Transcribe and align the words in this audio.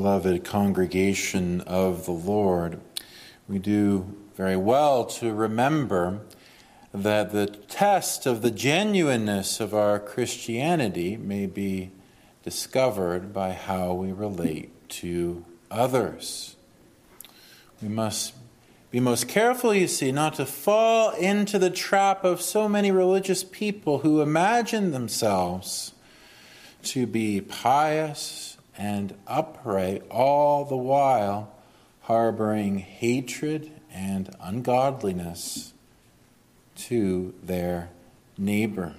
beloved 0.00 0.42
congregation 0.44 1.60
of 1.66 2.06
the 2.06 2.10
Lord, 2.10 2.80
we 3.46 3.58
do 3.58 4.16
very 4.34 4.56
well 4.56 5.04
to 5.04 5.30
remember 5.34 6.20
that 6.94 7.32
the 7.32 7.46
test 7.46 8.24
of 8.24 8.40
the 8.40 8.50
genuineness 8.50 9.60
of 9.60 9.74
our 9.74 9.98
Christianity 9.98 11.18
may 11.18 11.44
be 11.44 11.90
discovered 12.42 13.34
by 13.34 13.52
how 13.52 13.92
we 13.92 14.10
relate 14.10 14.70
to 14.88 15.44
others. 15.70 16.56
We 17.82 17.88
must 17.88 18.32
be 18.90 19.00
most 19.00 19.28
careful, 19.28 19.74
you 19.74 19.86
see, 19.86 20.12
not 20.12 20.32
to 20.36 20.46
fall 20.46 21.10
into 21.10 21.58
the 21.58 21.68
trap 21.68 22.24
of 22.24 22.40
so 22.40 22.70
many 22.70 22.90
religious 22.90 23.44
people 23.44 23.98
who 23.98 24.22
imagine 24.22 24.92
themselves 24.92 25.92
to 26.84 27.06
be 27.06 27.42
pious 27.42 28.49
and 28.80 29.14
upright, 29.26 30.02
all 30.10 30.64
the 30.64 30.76
while 30.76 31.52
harboring 32.00 32.78
hatred 32.78 33.70
and 33.92 34.34
ungodliness 34.40 35.74
to 36.74 37.34
their 37.42 37.90
neighbor. 38.38 38.94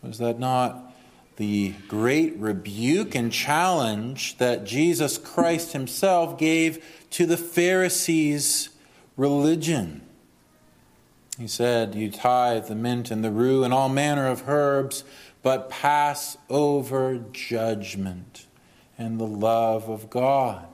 Was 0.00 0.18
that 0.18 0.38
not 0.38 0.94
the 1.34 1.74
great 1.88 2.36
rebuke 2.36 3.16
and 3.16 3.32
challenge 3.32 4.38
that 4.38 4.64
Jesus 4.64 5.18
Christ 5.18 5.72
himself 5.72 6.38
gave 6.38 6.84
to 7.10 7.26
the 7.26 7.36
Pharisees' 7.36 8.68
religion? 9.16 10.02
He 11.36 11.48
said, 11.48 11.96
You 11.96 12.12
tithe 12.12 12.68
the 12.68 12.76
mint 12.76 13.10
and 13.10 13.24
the 13.24 13.32
rue 13.32 13.64
and 13.64 13.74
all 13.74 13.88
manner 13.88 14.28
of 14.28 14.48
herbs, 14.48 15.02
but 15.42 15.68
pass 15.68 16.38
over 16.48 17.18
judgment 17.32 18.44
and 18.98 19.18
the 19.18 19.26
love 19.26 19.88
of 19.88 20.10
God. 20.10 20.66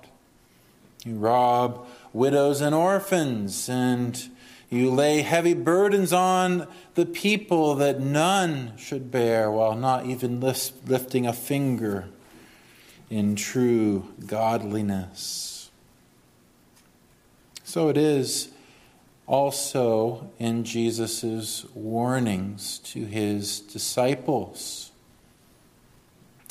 You 1.04 1.16
rob 1.16 1.86
widows 2.12 2.62
and 2.62 2.74
orphans, 2.74 3.68
and 3.68 4.30
you 4.70 4.90
lay 4.90 5.20
heavy 5.20 5.54
burdens 5.54 6.12
on 6.12 6.66
the 6.94 7.04
people 7.06 7.74
that 7.76 8.00
none 8.00 8.72
should 8.76 9.10
bear, 9.10 9.50
while 9.50 9.76
not 9.76 10.06
even 10.06 10.40
lifting 10.40 11.26
a 11.26 11.32
finger 11.32 12.08
in 13.10 13.36
true 13.36 14.08
godliness. 14.26 15.70
So 17.62 17.88
it 17.88 17.96
is 17.96 18.48
also 19.26 20.30
in 20.38 20.64
Jesus' 20.64 21.64
warnings 21.74 22.78
to 22.80 23.04
his 23.04 23.60
disciples. 23.60 24.90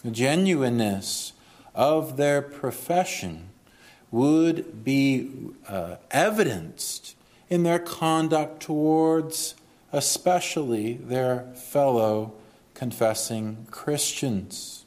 The 0.04 0.12
genuineness 0.12 1.33
of 1.76 2.18
their 2.18 2.42
profession 2.42 3.50
would 4.12 4.84
be 4.84 5.30
uh, 5.68 5.96
evidenced 6.12 7.16
in 7.50 7.64
their 7.64 7.80
conduct 7.80 8.62
towards, 8.62 9.56
especially 9.92 10.94
their 10.94 11.52
fellow 11.56 12.34
confessing 12.74 13.68
Christians. 13.72 14.86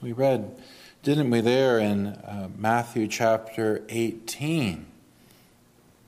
We 0.00 0.12
read, 0.12 0.56
didn't 1.02 1.30
we, 1.30 1.40
there 1.40 1.78
in 1.78 2.06
uh, 2.06 2.48
Matthew 2.56 3.08
chapter 3.08 3.82
18? 3.88 4.86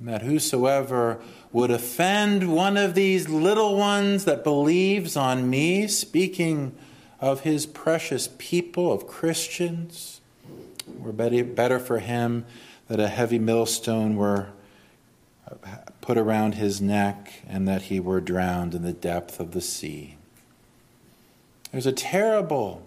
that 0.01 0.23
whosoever 0.23 1.21
would 1.53 1.71
offend 1.71 2.53
one 2.53 2.77
of 2.77 2.95
these 2.95 3.29
little 3.29 3.77
ones 3.77 4.25
that 4.27 4.45
believes 4.45 5.17
on 5.17 5.49
me, 5.49 5.89
speaking 5.89 6.77
of 7.27 7.41
his 7.41 7.67
precious 7.67 8.29
people, 8.39 8.93
of 8.93 9.09
Christians, 9.09 10.21
were 10.87 11.13
better 11.13 11.81
for 11.81 11.99
him 11.99 12.47
that 12.87 13.01
a 13.01 13.09
heavy 13.09 13.41
millstone 13.41 14.15
were 14.15 14.51
uh, 15.51 15.77
put 16.01 16.17
around 16.17 16.55
his 16.55 16.81
neck 16.81 17.43
and 17.49 17.67
that 17.67 17.83
he 17.83 17.99
were 17.99 18.21
drowned 18.21 18.77
in 18.77 18.83
the 18.83 18.93
depth 18.93 19.41
of 19.41 19.51
the 19.51 19.61
sea. 19.61 20.17
There's 21.73 21.87
a 21.87 21.93
terrible, 21.93 22.87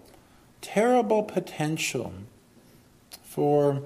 terrible 0.62 1.22
potential 1.22 2.14
for 3.22 3.82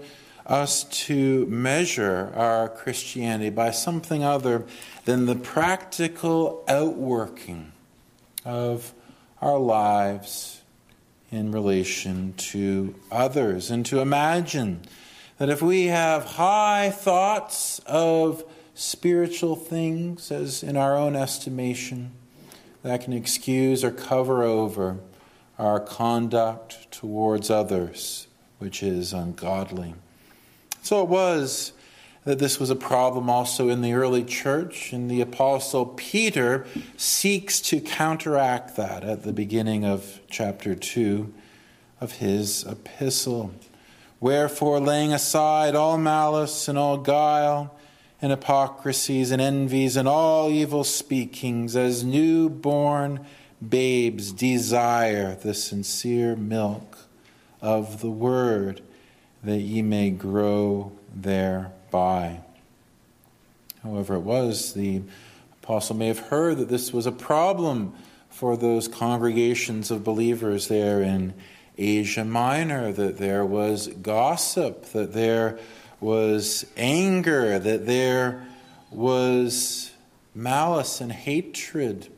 us 0.46 0.84
to 0.84 1.46
measure 1.46 2.32
our 2.36 2.68
Christianity 2.68 3.50
by 3.50 3.72
something 3.72 4.22
other 4.22 4.66
than 5.04 5.26
the 5.26 5.34
practical 5.34 6.62
outworking 6.68 7.72
of 8.44 8.94
our 9.44 9.58
lives 9.58 10.62
in 11.30 11.52
relation 11.52 12.32
to 12.38 12.94
others, 13.12 13.70
and 13.70 13.84
to 13.84 14.00
imagine 14.00 14.80
that 15.36 15.50
if 15.50 15.60
we 15.60 15.84
have 15.88 16.24
high 16.24 16.88
thoughts 16.88 17.78
of 17.80 18.42
spiritual 18.74 19.54
things, 19.54 20.32
as 20.32 20.62
in 20.62 20.78
our 20.78 20.96
own 20.96 21.14
estimation, 21.14 22.12
that 22.82 23.02
can 23.02 23.12
excuse 23.12 23.84
or 23.84 23.90
cover 23.90 24.42
over 24.42 24.96
our 25.58 25.78
conduct 25.78 26.90
towards 26.90 27.50
others, 27.50 28.26
which 28.58 28.82
is 28.82 29.12
ungodly. 29.12 29.94
So 30.82 31.02
it 31.02 31.08
was 31.10 31.73
that 32.24 32.38
this 32.38 32.58
was 32.58 32.70
a 32.70 32.76
problem 32.76 33.28
also 33.28 33.68
in 33.68 33.82
the 33.82 33.92
early 33.92 34.24
church, 34.24 34.92
and 34.92 35.10
the 35.10 35.20
Apostle 35.20 35.86
Peter 35.86 36.66
seeks 36.96 37.60
to 37.60 37.80
counteract 37.80 38.76
that 38.76 39.04
at 39.04 39.22
the 39.24 39.32
beginning 39.32 39.84
of 39.84 40.20
chapter 40.30 40.74
2 40.74 41.32
of 42.00 42.12
his 42.12 42.64
epistle. 42.64 43.52
Wherefore, 44.20 44.80
laying 44.80 45.12
aside 45.12 45.74
all 45.74 45.98
malice 45.98 46.66
and 46.66 46.78
all 46.78 46.96
guile, 46.96 47.76
and 48.22 48.30
hypocrisies 48.30 49.30
and 49.30 49.42
envies 49.42 49.96
and 49.96 50.08
all 50.08 50.50
evil 50.50 50.82
speakings, 50.82 51.76
as 51.76 52.02
new-born 52.02 53.20
babes 53.66 54.32
desire 54.32 55.34
the 55.34 55.52
sincere 55.52 56.36
milk 56.36 56.96
of 57.60 58.00
the 58.00 58.10
word 58.10 58.80
that 59.42 59.58
ye 59.58 59.82
may 59.82 60.08
grow 60.08 60.92
thereby. 61.94 62.40
However, 63.82 64.14
it 64.16 64.20
was, 64.20 64.72
the 64.74 65.02
apostle 65.62 65.96
may 65.96 66.08
have 66.08 66.18
heard 66.18 66.58
that 66.58 66.68
this 66.68 66.92
was 66.92 67.06
a 67.06 67.12
problem 67.12 67.94
for 68.30 68.56
those 68.56 68.88
congregations 68.88 69.90
of 69.90 70.02
believers 70.02 70.68
there 70.68 71.02
in 71.02 71.34
Asia 71.78 72.24
Minor, 72.24 72.92
that 72.92 73.18
there 73.18 73.44
was 73.44 73.88
gossip, 73.88 74.86
that 74.86 75.12
there 75.12 75.58
was 76.00 76.66
anger, 76.76 77.58
that 77.58 77.86
there 77.86 78.44
was 78.90 79.92
malice 80.34 81.00
and 81.00 81.12
hatred 81.12 82.08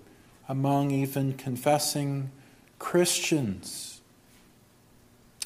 among 0.48 0.90
even 0.90 1.34
confessing 1.34 2.30
Christians. 2.78 4.00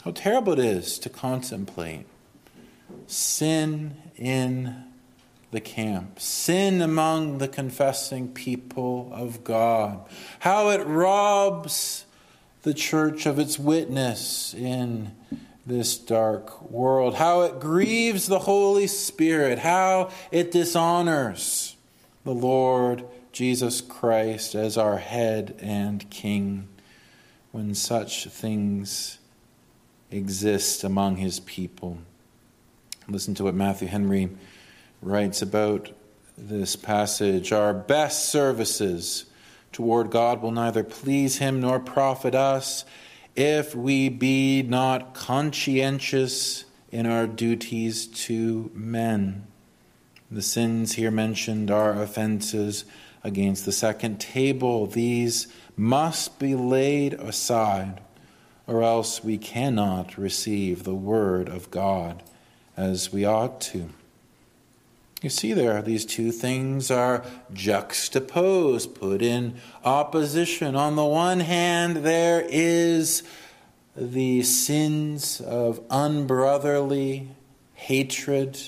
How 0.05 0.13
terrible 0.13 0.53
it 0.53 0.59
is 0.61 0.99
to 1.01 1.09
contemplate 1.09 2.07
sin 3.07 3.97
in 4.21 4.85
the 5.51 5.61
camp, 5.61 6.21
sin 6.21 6.81
among 6.81 7.39
the 7.39 7.49
confessing 7.49 8.29
people 8.29 9.11
of 9.13 9.43
God, 9.43 10.01
how 10.41 10.69
it 10.69 10.87
robs 10.87 12.05
the 12.63 12.75
church 12.75 13.27
of 13.27 13.39
its 13.39 13.59
witness 13.59 14.55
in 14.55 15.17
this 15.67 15.97
dark 15.97 16.71
world, 16.71 17.17
how 17.17 17.43
it 17.43 17.59
grieves 17.59 18.27
the 18.27 18.41
Holy 18.41 18.87
Spirit, 18.87 19.59
how 19.59 20.11
it 20.31 20.53
dishonors 20.53 21.77
the 22.25 22.35
Lord 22.35 23.05
Jesus 23.33 23.81
Christ 23.81 24.55
as 24.55 24.77
our 24.77 24.99
head 24.99 25.57
and 25.61 26.09
king 26.11 26.69
when 27.53 27.75
such 27.75 28.27
things 28.27 29.19
exist 30.11 30.85
among 30.85 31.17
his 31.17 31.41
people. 31.41 31.99
Listen 33.11 33.35
to 33.35 33.45
what 33.45 33.57
Matthew 33.57 33.89
Henry 33.89 34.31
writes 35.03 35.43
about 35.43 35.91
this 36.39 36.77
passage. 36.77 37.51
Our 37.51 37.75
best 37.75 38.29
services 38.29 39.25
toward 39.73 40.13
God 40.13 40.41
will 40.41 40.53
neither 40.53 40.85
please 40.85 41.39
him 41.39 41.61
nor 41.61 41.81
profit 41.81 42.37
us 42.37 42.85
if 43.35 43.75
we 43.75 44.11
be 44.11 44.63
not 44.63 45.13
conscientious 45.13 46.67
in 46.93 47.05
our 47.05 47.27
duties 47.27 48.07
to 48.07 48.71
men. 48.75 49.45
The 50.31 50.43
sins 50.43 50.93
here 50.93 51.11
mentioned 51.11 51.69
are 51.69 52.01
offenses 52.01 52.85
against 53.25 53.65
the 53.65 53.73
second 53.73 54.21
table. 54.21 54.87
These 54.87 55.49
must 55.77 56.39
be 56.39 56.55
laid 56.55 57.15
aside 57.15 58.03
or 58.69 58.85
else 58.85 59.25
we 59.25 59.37
cannot 59.37 60.17
receive 60.17 60.85
the 60.85 60.95
Word 60.95 61.49
of 61.49 61.73
God 61.73 62.23
as 62.77 63.13
we 63.13 63.25
ought 63.25 63.61
to. 63.61 63.91
You 65.23 65.29
see, 65.29 65.53
there, 65.53 65.83
these 65.83 66.07
two 66.07 66.33
things 66.33 66.91
are 66.91 67.25
juxtaposed, 67.53 68.95
put 68.95 69.21
in 69.21 69.57
opposition. 69.85 70.75
On 70.75 70.97
the 70.97 71.05
one 71.05 71.41
hand, 71.41 71.99
there 71.99 72.47
is 72.49 73.23
the 73.95 74.43
sins 74.43 75.41
of 75.43 75.81
unbrotherly 75.91 77.29
hatred 77.75 78.59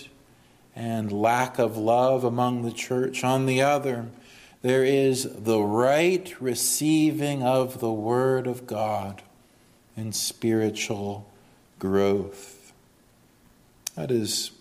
and 0.77 1.11
lack 1.11 1.59
of 1.59 1.79
love 1.79 2.23
among 2.25 2.63
the 2.63 2.73
church. 2.73 3.25
On 3.25 3.47
the 3.47 3.63
other, 3.63 4.09
there 4.61 4.85
is 4.85 5.29
the 5.33 5.61
right 5.61 6.35
receiving 6.41 7.43
of 7.43 7.81
the 7.81 7.93
Word 7.93 8.47
of 8.47 8.67
God 8.67 9.23
and 9.97 10.15
spiritual 10.15 11.31
growth. 11.79 12.62
That 13.95 14.11
is 14.11 14.53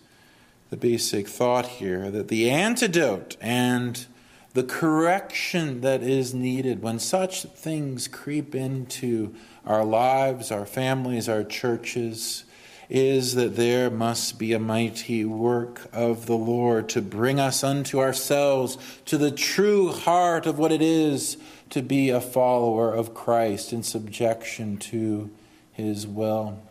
the 0.70 0.78
basic 0.78 1.28
thought 1.28 1.66
here 1.66 2.10
that 2.12 2.28
the 2.28 2.50
antidote 2.50 3.38
and 3.42 4.06
the 4.54 4.64
correction 4.64 5.82
that 5.82 6.04
is 6.04 6.34
needed 6.34 6.82
when 6.82 7.00
such 7.00 7.44
things 7.44 8.08
creep 8.08 8.54
into 8.54 9.34
our 9.66 9.86
lives, 9.86 10.52
our 10.52 10.66
families, 10.66 11.30
our 11.30 11.44
churches, 11.44 12.44
is 12.90 13.36
that 13.36 13.56
there 13.56 13.90
must 13.90 14.38
be 14.38 14.52
a 14.52 14.60
mighty 14.60 15.24
work 15.24 15.90
of 15.94 16.26
the 16.26 16.36
Lord 16.36 16.90
to 16.90 17.02
bring 17.02 17.40
us 17.40 17.64
unto 17.64 18.00
ourselves, 18.00 18.78
to 19.06 19.18
the 19.18 19.32
true 19.32 19.94
heart 19.94 20.46
of 20.46 20.60
what 20.60 20.74
it 20.74 20.82
is 20.82 21.38
to 21.70 21.82
be 21.82 22.10
a 22.10 22.20
follower 22.20 22.94
of 22.94 23.14
Christ 23.14 23.72
in 23.72 23.84
subjection 23.84 24.76
to 24.78 25.30
his 25.72 26.06
will. 26.06 26.62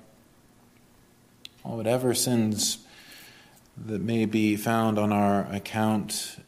Whatever 1.63 2.15
sins 2.15 2.79
that 3.77 4.01
may 4.01 4.25
be 4.25 4.57
found 4.57 4.99
on 4.99 5.13
our 5.13 5.43
account 5.53 6.39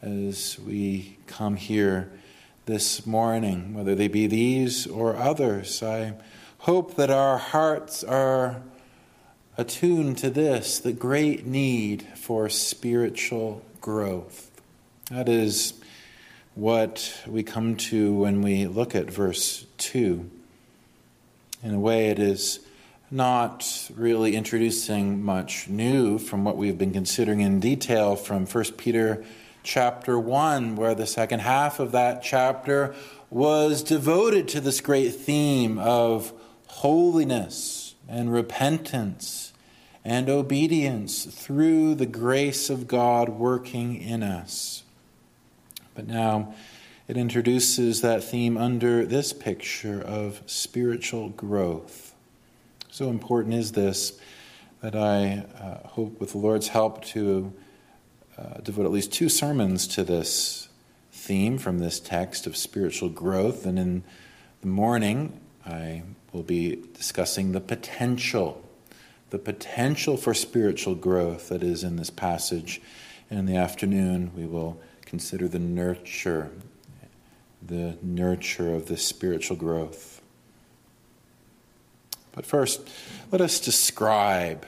as 0.00 0.58
we 0.58 1.18
come 1.26 1.56
here 1.56 2.10
this 2.64 3.06
morning, 3.06 3.74
whether 3.74 3.94
they 3.94 4.08
be 4.08 4.26
these 4.26 4.86
or 4.86 5.14
others. 5.14 5.82
I 5.82 6.14
hope 6.58 6.96
that 6.96 7.10
our 7.10 7.38
hearts 7.38 8.02
are 8.02 8.62
attuned 9.58 10.18
to 10.18 10.30
this 10.30 10.78
the 10.78 10.92
great 10.92 11.46
need 11.46 12.02
for 12.14 12.48
spiritual 12.48 13.62
growth. 13.80 14.50
That 15.10 15.28
is 15.28 15.74
what 16.54 17.22
we 17.26 17.42
come 17.42 17.76
to 17.76 18.14
when 18.14 18.40
we 18.40 18.66
look 18.66 18.94
at 18.94 19.10
verse 19.10 19.66
2. 19.78 20.30
In 21.62 21.74
a 21.74 21.78
way, 21.78 22.08
it 22.08 22.18
is 22.18 22.65
not 23.10 23.90
really 23.94 24.34
introducing 24.34 25.22
much 25.22 25.68
new 25.68 26.18
from 26.18 26.44
what 26.44 26.56
we've 26.56 26.78
been 26.78 26.92
considering 26.92 27.40
in 27.40 27.60
detail 27.60 28.16
from 28.16 28.46
1 28.46 28.64
Peter 28.72 29.24
chapter 29.62 30.18
1, 30.18 30.76
where 30.76 30.94
the 30.94 31.06
second 31.06 31.40
half 31.40 31.78
of 31.78 31.92
that 31.92 32.22
chapter 32.22 32.94
was 33.30 33.82
devoted 33.82 34.48
to 34.48 34.60
this 34.60 34.80
great 34.80 35.10
theme 35.10 35.78
of 35.78 36.32
holiness 36.66 37.94
and 38.08 38.32
repentance 38.32 39.52
and 40.04 40.28
obedience 40.28 41.24
through 41.24 41.94
the 41.94 42.06
grace 42.06 42.70
of 42.70 42.86
God 42.86 43.28
working 43.28 44.00
in 44.00 44.22
us. 44.22 44.84
But 45.94 46.06
now 46.06 46.54
it 47.08 47.16
introduces 47.16 48.00
that 48.02 48.22
theme 48.22 48.56
under 48.56 49.04
this 49.04 49.32
picture 49.32 50.00
of 50.00 50.42
spiritual 50.46 51.30
growth. 51.30 52.05
So 52.96 53.10
important 53.10 53.52
is 53.52 53.72
this 53.72 54.18
that 54.80 54.96
I 54.96 55.44
uh, 55.60 55.86
hope, 55.86 56.18
with 56.18 56.32
the 56.32 56.38
Lord's 56.38 56.68
help, 56.68 57.04
to 57.08 57.52
uh, 58.38 58.60
devote 58.62 58.86
at 58.86 58.90
least 58.90 59.12
two 59.12 59.28
sermons 59.28 59.86
to 59.88 60.02
this 60.02 60.70
theme 61.12 61.58
from 61.58 61.78
this 61.78 62.00
text 62.00 62.46
of 62.46 62.56
spiritual 62.56 63.10
growth. 63.10 63.66
And 63.66 63.78
in 63.78 64.02
the 64.62 64.68
morning, 64.68 65.38
I 65.66 66.04
will 66.32 66.42
be 66.42 66.84
discussing 66.94 67.52
the 67.52 67.60
potential, 67.60 68.66
the 69.28 69.38
potential 69.38 70.16
for 70.16 70.32
spiritual 70.32 70.94
growth 70.94 71.50
that 71.50 71.62
is 71.62 71.84
in 71.84 71.96
this 71.96 72.08
passage. 72.08 72.80
And 73.28 73.38
in 73.38 73.44
the 73.44 73.56
afternoon, 73.56 74.30
we 74.34 74.46
will 74.46 74.80
consider 75.04 75.48
the 75.48 75.58
nurture, 75.58 76.50
the 77.60 77.98
nurture 78.00 78.74
of 78.74 78.86
this 78.86 79.04
spiritual 79.04 79.58
growth. 79.58 80.15
But 82.36 82.46
first, 82.46 82.88
let 83.32 83.40
us 83.40 83.58
describe 83.58 84.66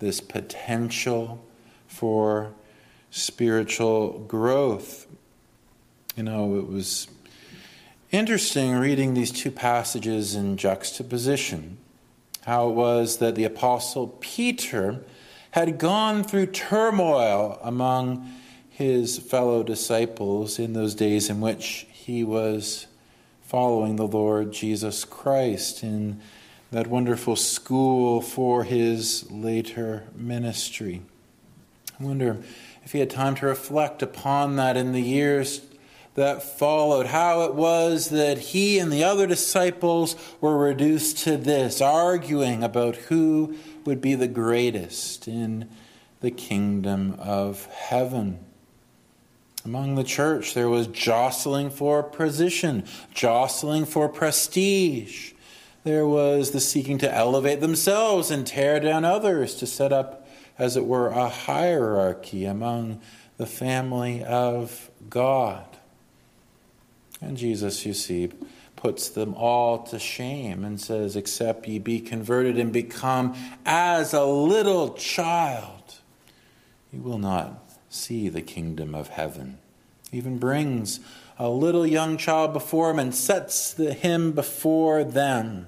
this 0.00 0.20
potential 0.20 1.44
for 1.86 2.54
spiritual 3.10 4.20
growth. 4.20 5.06
You 6.16 6.24
know, 6.24 6.56
it 6.56 6.66
was 6.66 7.06
interesting 8.10 8.72
reading 8.72 9.12
these 9.12 9.30
two 9.30 9.50
passages 9.50 10.34
in 10.34 10.56
juxtaposition. 10.56 11.76
How 12.46 12.70
it 12.70 12.72
was 12.72 13.18
that 13.18 13.34
the 13.34 13.44
Apostle 13.44 14.08
Peter 14.20 15.04
had 15.50 15.78
gone 15.78 16.24
through 16.24 16.46
turmoil 16.46 17.58
among 17.62 18.32
his 18.70 19.18
fellow 19.18 19.62
disciples 19.62 20.58
in 20.58 20.72
those 20.72 20.94
days 20.94 21.28
in 21.28 21.40
which 21.40 21.86
he 21.92 22.24
was 22.24 22.86
following 23.42 23.96
the 23.96 24.06
Lord 24.06 24.52
Jesus 24.52 25.04
Christ 25.04 25.82
in 25.82 26.20
that 26.74 26.88
wonderful 26.88 27.36
school 27.36 28.20
for 28.20 28.64
his 28.64 29.30
later 29.30 30.02
ministry. 30.16 31.00
I 32.00 32.02
wonder 32.02 32.38
if 32.82 32.90
he 32.90 32.98
had 32.98 33.10
time 33.10 33.36
to 33.36 33.46
reflect 33.46 34.02
upon 34.02 34.56
that 34.56 34.76
in 34.76 34.90
the 34.90 35.00
years 35.00 35.60
that 36.14 36.42
followed, 36.42 37.06
how 37.06 37.42
it 37.42 37.54
was 37.54 38.10
that 38.10 38.38
he 38.38 38.80
and 38.80 38.92
the 38.92 39.04
other 39.04 39.28
disciples 39.28 40.16
were 40.40 40.58
reduced 40.58 41.18
to 41.18 41.36
this, 41.36 41.80
arguing 41.80 42.64
about 42.64 42.96
who 42.96 43.54
would 43.84 44.00
be 44.00 44.16
the 44.16 44.26
greatest 44.26 45.28
in 45.28 45.68
the 46.22 46.32
kingdom 46.32 47.14
of 47.20 47.66
heaven. 47.66 48.40
Among 49.64 49.94
the 49.94 50.02
church, 50.02 50.54
there 50.54 50.68
was 50.68 50.88
jostling 50.88 51.70
for 51.70 52.02
position, 52.02 52.82
jostling 53.14 53.84
for 53.84 54.08
prestige. 54.08 55.33
There 55.84 56.06
was 56.06 56.52
the 56.52 56.60
seeking 56.60 56.96
to 56.98 57.14
elevate 57.14 57.60
themselves 57.60 58.30
and 58.30 58.46
tear 58.46 58.80
down 58.80 59.04
others, 59.04 59.54
to 59.56 59.66
set 59.66 59.92
up, 59.92 60.26
as 60.58 60.78
it 60.78 60.86
were, 60.86 61.08
a 61.08 61.28
hierarchy 61.28 62.46
among 62.46 63.02
the 63.36 63.44
family 63.44 64.24
of 64.24 64.90
God. 65.10 65.66
And 67.20 67.36
Jesus, 67.36 67.84
you 67.84 67.92
see, 67.92 68.30
puts 68.76 69.10
them 69.10 69.34
all 69.34 69.82
to 69.84 69.98
shame 69.98 70.64
and 70.64 70.80
says, 70.80 71.16
Except 71.16 71.68
ye 71.68 71.78
be 71.78 72.00
converted 72.00 72.58
and 72.58 72.72
become 72.72 73.34
as 73.66 74.14
a 74.14 74.24
little 74.24 74.94
child, 74.94 75.96
you 76.92 77.00
will 77.00 77.18
not 77.18 77.62
see 77.90 78.30
the 78.30 78.42
kingdom 78.42 78.94
of 78.94 79.08
heaven. 79.08 79.58
Even 80.12 80.38
brings 80.38 81.00
a 81.38 81.48
little 81.50 81.86
young 81.86 82.16
child 82.16 82.54
before 82.54 82.90
him 82.90 82.98
and 82.98 83.14
sets 83.14 83.74
the, 83.74 83.92
him 83.92 84.32
before 84.32 85.04
them 85.04 85.66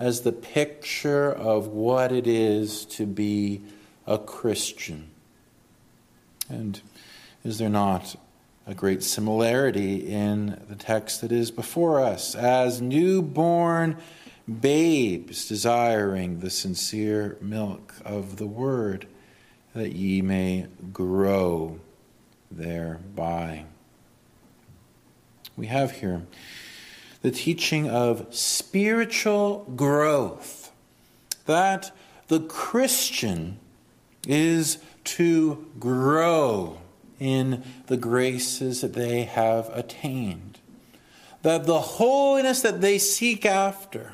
as 0.00 0.22
the 0.22 0.32
picture 0.32 1.30
of 1.30 1.68
what 1.68 2.10
it 2.10 2.26
is 2.26 2.86
to 2.86 3.04
be 3.04 3.60
a 4.06 4.16
Christian. 4.16 5.10
And 6.48 6.80
is 7.44 7.58
there 7.58 7.68
not 7.68 8.16
a 8.66 8.74
great 8.74 9.02
similarity 9.02 10.08
in 10.10 10.60
the 10.68 10.74
text 10.74 11.20
that 11.20 11.30
is 11.30 11.50
before 11.50 12.00
us? 12.00 12.34
As 12.34 12.80
newborn 12.80 13.98
babes 14.60 15.46
desiring 15.46 16.40
the 16.40 16.50
sincere 16.50 17.36
milk 17.42 17.94
of 18.02 18.38
the 18.38 18.46
word, 18.46 19.06
that 19.74 19.92
ye 19.92 20.22
may 20.22 20.66
grow 20.94 21.78
thereby. 22.50 23.66
We 25.56 25.66
have 25.66 25.92
here 25.92 26.22
the 27.22 27.30
teaching 27.30 27.88
of 27.88 28.26
spiritual 28.34 29.70
growth. 29.76 30.72
That 31.46 31.92
the 32.28 32.40
Christian 32.40 33.58
is 34.26 34.78
to 35.04 35.66
grow 35.78 36.78
in 37.18 37.62
the 37.86 37.96
graces 37.96 38.80
that 38.80 38.94
they 38.94 39.24
have 39.24 39.68
attained. 39.72 40.58
That 41.42 41.66
the 41.66 41.80
holiness 41.80 42.62
that 42.62 42.80
they 42.80 42.98
seek 42.98 43.44
after, 43.44 44.12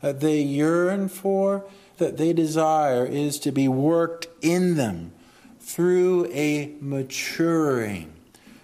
that 0.00 0.20
they 0.20 0.40
yearn 0.40 1.08
for, 1.08 1.64
that 1.98 2.16
they 2.16 2.32
desire, 2.32 3.04
is 3.04 3.38
to 3.40 3.52
be 3.52 3.68
worked 3.68 4.28
in 4.40 4.76
them 4.76 5.12
through 5.60 6.26
a 6.32 6.74
maturing, 6.80 8.12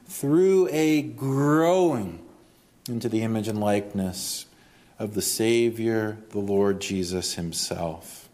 through 0.06 0.68
a 0.70 1.02
growing 1.02 2.23
into 2.88 3.08
the 3.08 3.22
image 3.22 3.48
and 3.48 3.60
likeness 3.60 4.46
of 4.98 5.14
the 5.14 5.22
Savior, 5.22 6.18
the 6.30 6.38
Lord 6.38 6.80
Jesus 6.80 7.34
Himself. 7.34 8.28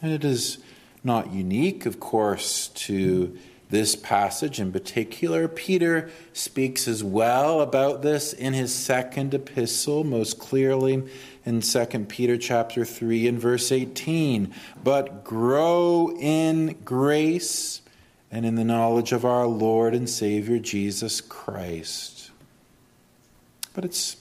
And 0.00 0.12
it 0.12 0.24
is 0.24 0.58
not 1.02 1.32
unique, 1.32 1.86
of 1.86 2.00
course, 2.00 2.68
to 2.68 3.36
this 3.70 3.96
passage 3.96 4.60
in 4.60 4.72
particular. 4.72 5.46
Peter 5.46 6.10
speaks 6.32 6.88
as 6.88 7.04
well 7.04 7.60
about 7.60 8.02
this 8.02 8.32
in 8.32 8.54
his 8.54 8.74
second 8.74 9.34
epistle, 9.34 10.04
most 10.04 10.38
clearly 10.38 11.02
in 11.44 11.60
2 11.60 11.86
Peter 12.08 12.38
chapter 12.38 12.84
3 12.84 13.28
and 13.28 13.38
verse 13.38 13.70
18. 13.70 14.54
But 14.82 15.24
grow 15.24 16.16
in 16.18 16.78
grace 16.84 17.82
and 18.30 18.46
in 18.46 18.54
the 18.54 18.64
knowledge 18.64 19.12
of 19.12 19.24
our 19.24 19.46
Lord 19.46 19.94
and 19.94 20.08
Savior 20.08 20.58
Jesus 20.58 21.20
Christ. 21.20 22.17
But 23.78 23.84
it's 23.84 24.16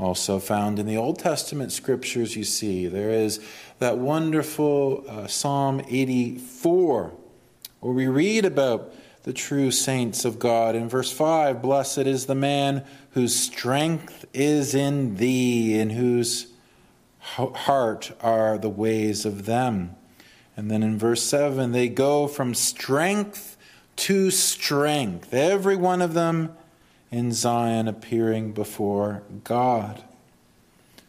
also 0.00 0.40
found 0.40 0.80
in 0.80 0.86
the 0.86 0.96
Old 0.96 1.20
Testament 1.20 1.70
scriptures, 1.70 2.34
you 2.34 2.42
see. 2.42 2.88
There 2.88 3.12
is 3.12 3.38
that 3.78 3.98
wonderful 3.98 5.04
uh, 5.08 5.28
Psalm 5.28 5.80
84 5.86 7.12
where 7.78 7.92
we 7.92 8.08
read 8.08 8.44
about 8.44 8.92
the 9.22 9.32
true 9.32 9.70
saints 9.70 10.24
of 10.24 10.40
God. 10.40 10.74
In 10.74 10.88
verse 10.88 11.12
5, 11.12 11.62
blessed 11.62 11.98
is 11.98 12.26
the 12.26 12.34
man 12.34 12.84
whose 13.10 13.36
strength 13.36 14.24
is 14.34 14.74
in 14.74 15.18
thee, 15.18 15.78
in 15.78 15.90
whose 15.90 16.48
heart 17.20 18.10
are 18.20 18.58
the 18.58 18.68
ways 18.68 19.24
of 19.24 19.46
them. 19.46 19.94
And 20.56 20.68
then 20.68 20.82
in 20.82 20.98
verse 20.98 21.22
7, 21.22 21.70
they 21.70 21.88
go 21.88 22.26
from 22.26 22.54
strength 22.54 23.56
to 23.94 24.32
strength, 24.32 25.32
every 25.32 25.76
one 25.76 26.02
of 26.02 26.12
them 26.12 26.56
in 27.10 27.32
Zion 27.32 27.88
appearing 27.88 28.52
before 28.52 29.22
God. 29.44 30.02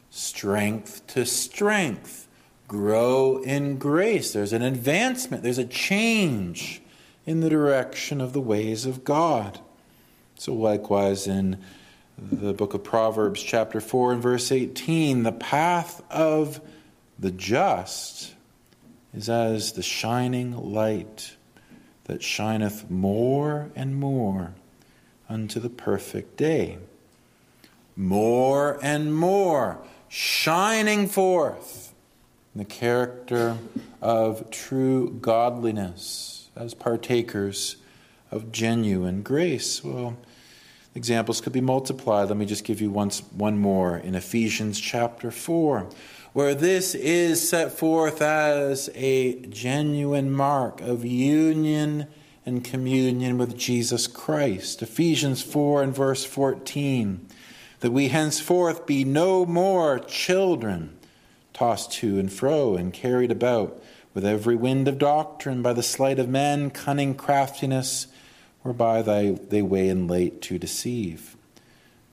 Strength 0.09 1.05
to 1.07 1.25
strength. 1.25 2.27
Grow 2.67 3.41
in 3.43 3.77
grace. 3.77 4.33
There's 4.33 4.53
an 4.53 4.61
advancement, 4.61 5.43
there's 5.43 5.57
a 5.57 5.65
change 5.65 6.81
in 7.25 7.41
the 7.41 7.49
direction 7.49 8.21
of 8.21 8.33
the 8.33 8.41
ways 8.41 8.85
of 8.85 9.03
God. 9.03 9.59
So, 10.35 10.53
likewise, 10.53 11.27
in 11.27 11.57
the 12.17 12.53
book 12.53 12.73
of 12.73 12.83
Proverbs, 12.83 13.41
chapter 13.41 13.79
4, 13.79 14.13
and 14.13 14.21
verse 14.21 14.51
18, 14.51 15.23
the 15.23 15.31
path 15.31 16.01
of 16.11 16.61
the 17.17 17.31
just 17.31 18.33
is 19.13 19.29
as 19.29 19.73
the 19.73 19.83
shining 19.83 20.55
light 20.55 21.35
that 22.05 22.23
shineth 22.23 22.89
more 22.89 23.71
and 23.75 23.95
more 23.95 24.53
unto 25.29 25.59
the 25.59 25.69
perfect 25.69 26.37
day. 26.37 26.77
More 27.95 28.79
and 28.81 29.13
more 29.15 29.79
shining 30.07 31.07
forth 31.07 31.93
the 32.55 32.65
character 32.65 33.57
of 34.01 34.49
true 34.49 35.11
godliness 35.21 36.49
as 36.55 36.73
partakers 36.73 37.77
of 38.31 38.51
genuine 38.51 39.21
grace. 39.21 39.83
Well, 39.83 40.17
examples 40.95 41.41
could 41.41 41.53
be 41.53 41.61
multiplied. 41.61 42.29
Let 42.29 42.37
me 42.37 42.45
just 42.45 42.63
give 42.63 42.81
you 42.81 42.89
once 42.89 43.21
one 43.35 43.57
more 43.57 43.97
in 43.97 44.15
Ephesians 44.15 44.79
chapter 44.79 45.29
4, 45.31 45.87
where 46.33 46.55
this 46.55 46.95
is 46.95 47.47
set 47.47 47.71
forth 47.71 48.21
as 48.21 48.89
a 48.95 49.39
genuine 49.47 50.31
mark 50.31 50.81
of 50.81 51.05
union 51.05 52.07
and 52.47 52.63
communion 52.63 53.37
with 53.37 53.57
Jesus 53.57 54.07
Christ. 54.07 54.81
Ephesians 54.81 55.41
4 55.41 55.83
and 55.83 55.93
verse 55.93 56.23
14 56.23 57.27
that 57.81 57.91
we 57.91 58.07
henceforth 58.07 58.85
be 58.85 59.03
no 59.03 59.45
more 59.45 59.99
children, 59.99 60.97
tossed 61.53 61.91
to 61.91 62.17
and 62.17 62.31
fro 62.31 62.75
and 62.75 62.93
carried 62.93 63.31
about 63.31 63.83
with 64.13 64.25
every 64.25 64.55
wind 64.55 64.87
of 64.87 64.97
doctrine 64.97 65.61
by 65.61 65.73
the 65.73 65.83
sleight 65.83 66.19
of 66.19 66.29
men, 66.29 66.69
cunning 66.69 67.13
craftiness, 67.13 68.07
whereby 68.61 69.01
they, 69.01 69.31
they 69.31 69.61
weigh 69.61 69.89
in 69.89 70.07
late 70.07 70.41
to 70.41 70.57
deceive. 70.57 71.35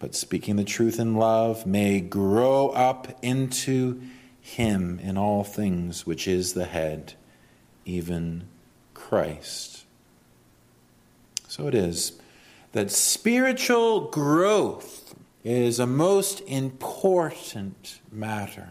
But 0.01 0.17
speaking 0.17 0.57
the 0.57 0.65
truth 0.65 0.99
in 0.99 1.15
love 1.15 1.65
may 1.65 2.01
grow 2.01 2.71
up 2.71 3.19
into 3.23 4.03
him 4.41 4.99
in 5.01 5.17
all 5.17 5.45
things, 5.45 6.05
which 6.05 6.27
is 6.27 6.55
the 6.55 6.67
head, 6.67 7.15
even 7.87 8.49
Christ. 8.93 9.74
So 11.55 11.69
it 11.69 11.75
is 11.77 12.15
that 12.73 12.91
spiritual 12.91 14.09
growth 14.09 15.15
is 15.45 15.79
a 15.79 15.87
most 15.87 16.41
important 16.49 18.01
matter. 18.11 18.71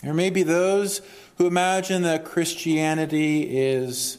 There 0.00 0.14
may 0.14 0.30
be 0.30 0.44
those 0.44 1.00
who 1.38 1.48
imagine 1.48 2.02
that 2.02 2.24
Christianity 2.24 3.58
is 3.58 4.18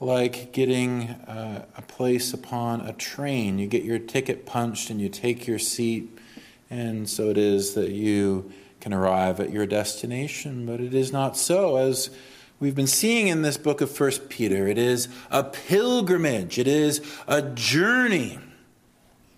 like 0.00 0.54
getting 0.54 1.10
uh, 1.10 1.66
a 1.76 1.82
place 1.82 2.32
upon 2.32 2.80
a 2.80 2.94
train. 2.94 3.58
You 3.58 3.66
get 3.66 3.84
your 3.84 3.98
ticket 3.98 4.46
punched 4.46 4.88
and 4.88 4.98
you 4.98 5.10
take 5.10 5.46
your 5.46 5.58
seat, 5.58 6.18
and 6.70 7.06
so 7.06 7.28
it 7.28 7.36
is 7.36 7.74
that 7.74 7.90
you 7.90 8.50
can 8.80 8.94
arrive 8.94 9.38
at 9.38 9.52
your 9.52 9.66
destination. 9.66 10.64
But 10.64 10.80
it 10.80 10.94
is 10.94 11.12
not 11.12 11.36
so. 11.36 11.76
As 11.76 12.08
we've 12.62 12.76
been 12.76 12.86
seeing 12.86 13.26
in 13.26 13.42
this 13.42 13.56
book 13.56 13.80
of 13.80 13.90
First 13.90 14.28
Peter. 14.28 14.68
It 14.68 14.78
is 14.78 15.08
a 15.32 15.42
pilgrimage, 15.42 16.60
it 16.60 16.68
is 16.68 17.00
a 17.26 17.42
journey. 17.42 18.38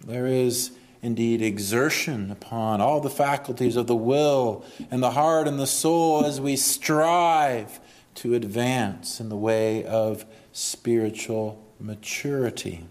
There 0.06 0.26
is 0.26 0.72
indeed 1.00 1.40
exertion 1.40 2.30
upon 2.30 2.82
all 2.82 3.00
the 3.00 3.08
faculties 3.08 3.76
of 3.76 3.86
the 3.86 3.96
will 3.96 4.62
and 4.90 5.02
the 5.02 5.12
heart 5.12 5.48
and 5.48 5.58
the 5.58 5.66
soul 5.66 6.26
as 6.26 6.38
we 6.38 6.54
strive 6.54 7.80
to 8.16 8.34
advance 8.34 9.20
in 9.20 9.30
the 9.30 9.36
way 9.38 9.86
of 9.86 10.26
spiritual 10.52 11.64
maturity. 11.80 12.84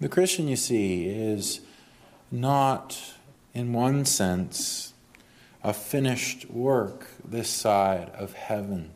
The 0.00 0.08
Christian, 0.08 0.48
you 0.48 0.56
see, 0.56 1.06
is 1.06 1.60
not, 2.32 3.14
in 3.54 3.72
one 3.72 4.04
sense, 4.04 4.94
a 5.66 5.72
finished 5.72 6.48
work 6.48 7.08
this 7.24 7.50
side 7.50 8.08
of 8.10 8.32
heaven. 8.34 8.88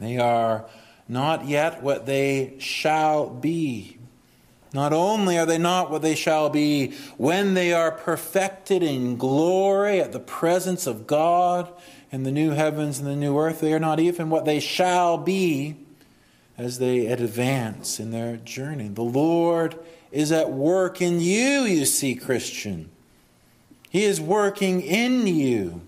They 0.00 0.18
are 0.18 0.66
not 1.06 1.46
yet 1.46 1.84
what 1.84 2.04
they 2.04 2.56
shall 2.58 3.30
be. 3.30 3.96
Not 4.72 4.92
only 4.92 5.38
are 5.38 5.46
they 5.46 5.56
not 5.56 5.88
what 5.88 6.02
they 6.02 6.16
shall 6.16 6.50
be 6.50 6.96
when 7.16 7.54
they 7.54 7.72
are 7.72 7.92
perfected 7.92 8.82
in 8.82 9.16
glory 9.16 10.00
at 10.00 10.10
the 10.10 10.18
presence 10.18 10.88
of 10.88 11.06
God 11.06 11.72
in 12.10 12.24
the 12.24 12.32
new 12.32 12.50
heavens 12.50 12.98
and 12.98 13.06
the 13.06 13.14
new 13.14 13.38
earth, 13.38 13.60
they 13.60 13.72
are 13.72 13.78
not 13.78 14.00
even 14.00 14.30
what 14.30 14.46
they 14.46 14.58
shall 14.58 15.16
be 15.16 15.76
as 16.58 16.80
they 16.80 17.06
advance 17.06 18.00
in 18.00 18.10
their 18.10 18.36
journey. 18.36 18.88
The 18.88 19.02
Lord 19.02 19.78
is 20.10 20.32
at 20.32 20.50
work 20.50 21.00
in 21.00 21.20
you, 21.20 21.62
you 21.62 21.84
see, 21.84 22.16
Christian. 22.16 22.90
He 23.90 24.04
is 24.04 24.20
working 24.20 24.82
in 24.82 25.26
you 25.26 25.80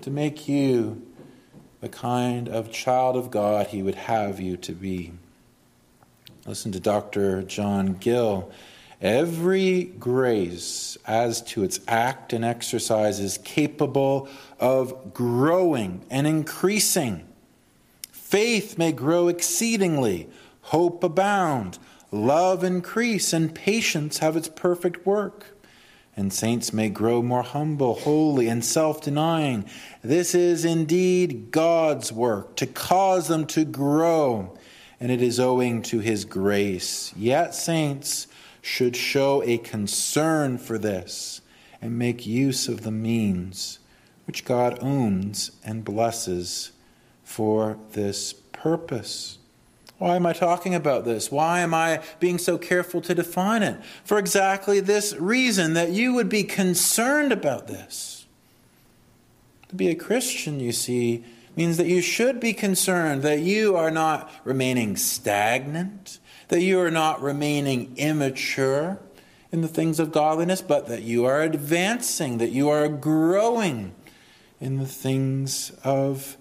to 0.00 0.10
make 0.10 0.48
you 0.48 1.02
the 1.80 1.88
kind 1.88 2.48
of 2.48 2.70
child 2.70 3.16
of 3.16 3.30
God 3.30 3.68
He 3.68 3.82
would 3.82 3.96
have 3.96 4.38
you 4.38 4.56
to 4.58 4.72
be. 4.72 5.12
Listen 6.46 6.72
to 6.72 6.80
Dr. 6.80 7.42
John 7.42 7.94
Gill. 7.94 8.50
Every 9.00 9.84
grace, 9.84 10.96
as 11.04 11.42
to 11.42 11.64
its 11.64 11.80
act 11.88 12.32
and 12.32 12.44
exercise, 12.44 13.18
is 13.18 13.38
capable 13.38 14.28
of 14.60 15.12
growing 15.12 16.04
and 16.08 16.24
increasing. 16.28 17.26
Faith 18.12 18.78
may 18.78 18.92
grow 18.92 19.26
exceedingly, 19.26 20.28
hope 20.62 21.02
abound, 21.02 21.80
love 22.12 22.62
increase, 22.62 23.32
and 23.32 23.52
patience 23.52 24.18
have 24.18 24.36
its 24.36 24.48
perfect 24.48 25.04
work 25.04 25.51
and 26.16 26.32
saints 26.32 26.72
may 26.72 26.88
grow 26.88 27.22
more 27.22 27.42
humble, 27.42 27.94
holy, 27.94 28.48
and 28.48 28.64
self 28.64 29.00
denying. 29.00 29.64
This 30.02 30.34
is 30.34 30.64
indeed 30.64 31.50
God's 31.50 32.12
work 32.12 32.56
to 32.56 32.66
cause 32.66 33.28
them 33.28 33.46
to 33.48 33.64
grow, 33.64 34.56
and 35.00 35.10
it 35.10 35.22
is 35.22 35.40
owing 35.40 35.82
to 35.82 36.00
His 36.00 36.24
grace. 36.24 37.12
Yet, 37.16 37.54
saints 37.54 38.26
should 38.60 38.94
show 38.94 39.42
a 39.42 39.58
concern 39.58 40.58
for 40.58 40.78
this 40.78 41.40
and 41.80 41.98
make 41.98 42.26
use 42.26 42.68
of 42.68 42.82
the 42.82 42.92
means 42.92 43.80
which 44.24 44.44
God 44.44 44.78
owns 44.80 45.50
and 45.64 45.84
blesses 45.84 46.70
for 47.24 47.78
this 47.92 48.32
purpose. 48.32 49.38
Why 50.02 50.16
am 50.16 50.26
I 50.26 50.32
talking 50.32 50.74
about 50.74 51.04
this? 51.04 51.30
Why 51.30 51.60
am 51.60 51.72
I 51.72 52.02
being 52.18 52.36
so 52.36 52.58
careful 52.58 53.00
to 53.02 53.14
define 53.14 53.62
it? 53.62 53.80
For 54.02 54.18
exactly 54.18 54.80
this 54.80 55.14
reason 55.14 55.74
that 55.74 55.92
you 55.92 56.12
would 56.14 56.28
be 56.28 56.42
concerned 56.42 57.30
about 57.30 57.68
this. 57.68 58.26
To 59.68 59.76
be 59.76 59.90
a 59.90 59.94
Christian, 59.94 60.58
you 60.58 60.72
see, 60.72 61.24
means 61.54 61.76
that 61.76 61.86
you 61.86 62.00
should 62.00 62.40
be 62.40 62.52
concerned 62.52 63.22
that 63.22 63.42
you 63.42 63.76
are 63.76 63.92
not 63.92 64.28
remaining 64.42 64.96
stagnant, 64.96 66.18
that 66.48 66.62
you 66.62 66.80
are 66.80 66.90
not 66.90 67.22
remaining 67.22 67.96
immature 67.96 68.98
in 69.52 69.60
the 69.60 69.68
things 69.68 70.00
of 70.00 70.10
godliness, 70.10 70.62
but 70.62 70.88
that 70.88 71.02
you 71.02 71.26
are 71.26 71.42
advancing, 71.42 72.38
that 72.38 72.50
you 72.50 72.68
are 72.68 72.88
growing 72.88 73.94
in 74.60 74.78
the 74.78 74.86
things 74.86 75.70
of 75.84 76.36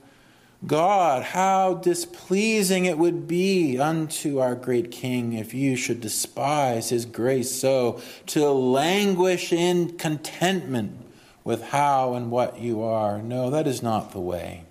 God, 0.66 1.24
how 1.24 1.74
displeasing 1.76 2.86
it 2.86 2.98
would 2.98 3.28
be 3.28 3.80
unto 3.80 4.40
our 4.40 4.54
great 4.54 4.92
King 4.92 5.34
if 5.34 5.54
you 5.54 5.76
should 5.76 6.02
despise 6.02 6.90
his 6.90 7.06
grace 7.06 7.52
so, 7.52 8.00
to 8.28 8.48
languish 8.52 9.52
in 9.52 9.98
contentment 9.98 11.04
with 11.44 11.64
how 11.64 12.14
and 12.14 12.30
what 12.30 12.60
you 12.60 12.84
are. 12.84 13.20
No, 13.22 13.50
that 13.50 13.66
is 13.66 13.82
not 13.82 14.12
the 14.12 14.20
way. 14.20 14.64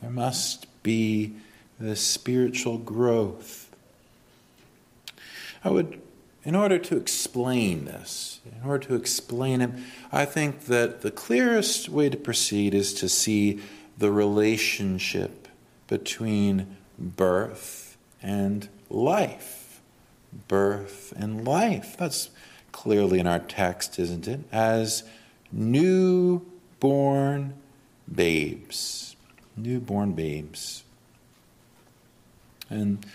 There 0.00 0.10
must 0.10 0.66
be 0.84 1.34
the 1.80 1.96
spiritual 1.96 2.78
growth. 2.78 3.68
I 5.64 5.70
would, 5.70 6.00
in 6.44 6.54
order 6.54 6.78
to 6.78 6.96
explain 6.96 7.84
this, 7.84 8.40
in 8.44 8.68
order 8.68 8.86
to 8.86 8.94
explain 8.94 9.60
it, 9.60 9.70
I 10.12 10.24
think 10.24 10.66
that 10.66 11.02
the 11.02 11.10
clearest 11.10 11.88
way 11.88 12.08
to 12.08 12.16
proceed 12.16 12.74
is 12.74 12.94
to 12.94 13.08
see 13.08 13.60
the 14.02 14.10
relationship 14.10 15.46
between 15.86 16.76
birth 16.98 17.96
and 18.20 18.68
life. 18.90 19.80
Birth 20.48 21.12
and 21.16 21.44
life. 21.44 21.96
That's 21.96 22.30
clearly 22.72 23.20
in 23.20 23.28
our 23.28 23.38
text, 23.38 24.00
isn't 24.00 24.26
it? 24.26 24.40
As 24.50 25.04
newborn 25.52 26.44
babes. 28.12 29.14
Newborn 29.56 30.14
babes. 30.14 30.82
And 32.68 33.06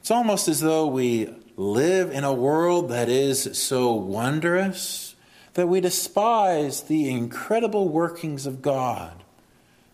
it's 0.00 0.10
almost 0.10 0.48
as 0.48 0.58
though 0.58 0.88
we 0.88 1.32
live 1.56 2.10
in 2.10 2.24
a 2.24 2.32
world 2.32 2.90
that 2.90 3.08
is 3.08 3.56
so 3.56 3.92
wondrous 3.92 5.14
that 5.54 5.68
we 5.68 5.80
despise 5.80 6.82
the 6.82 7.08
incredible 7.08 7.88
workings 7.88 8.44
of 8.44 8.60
God 8.60 9.21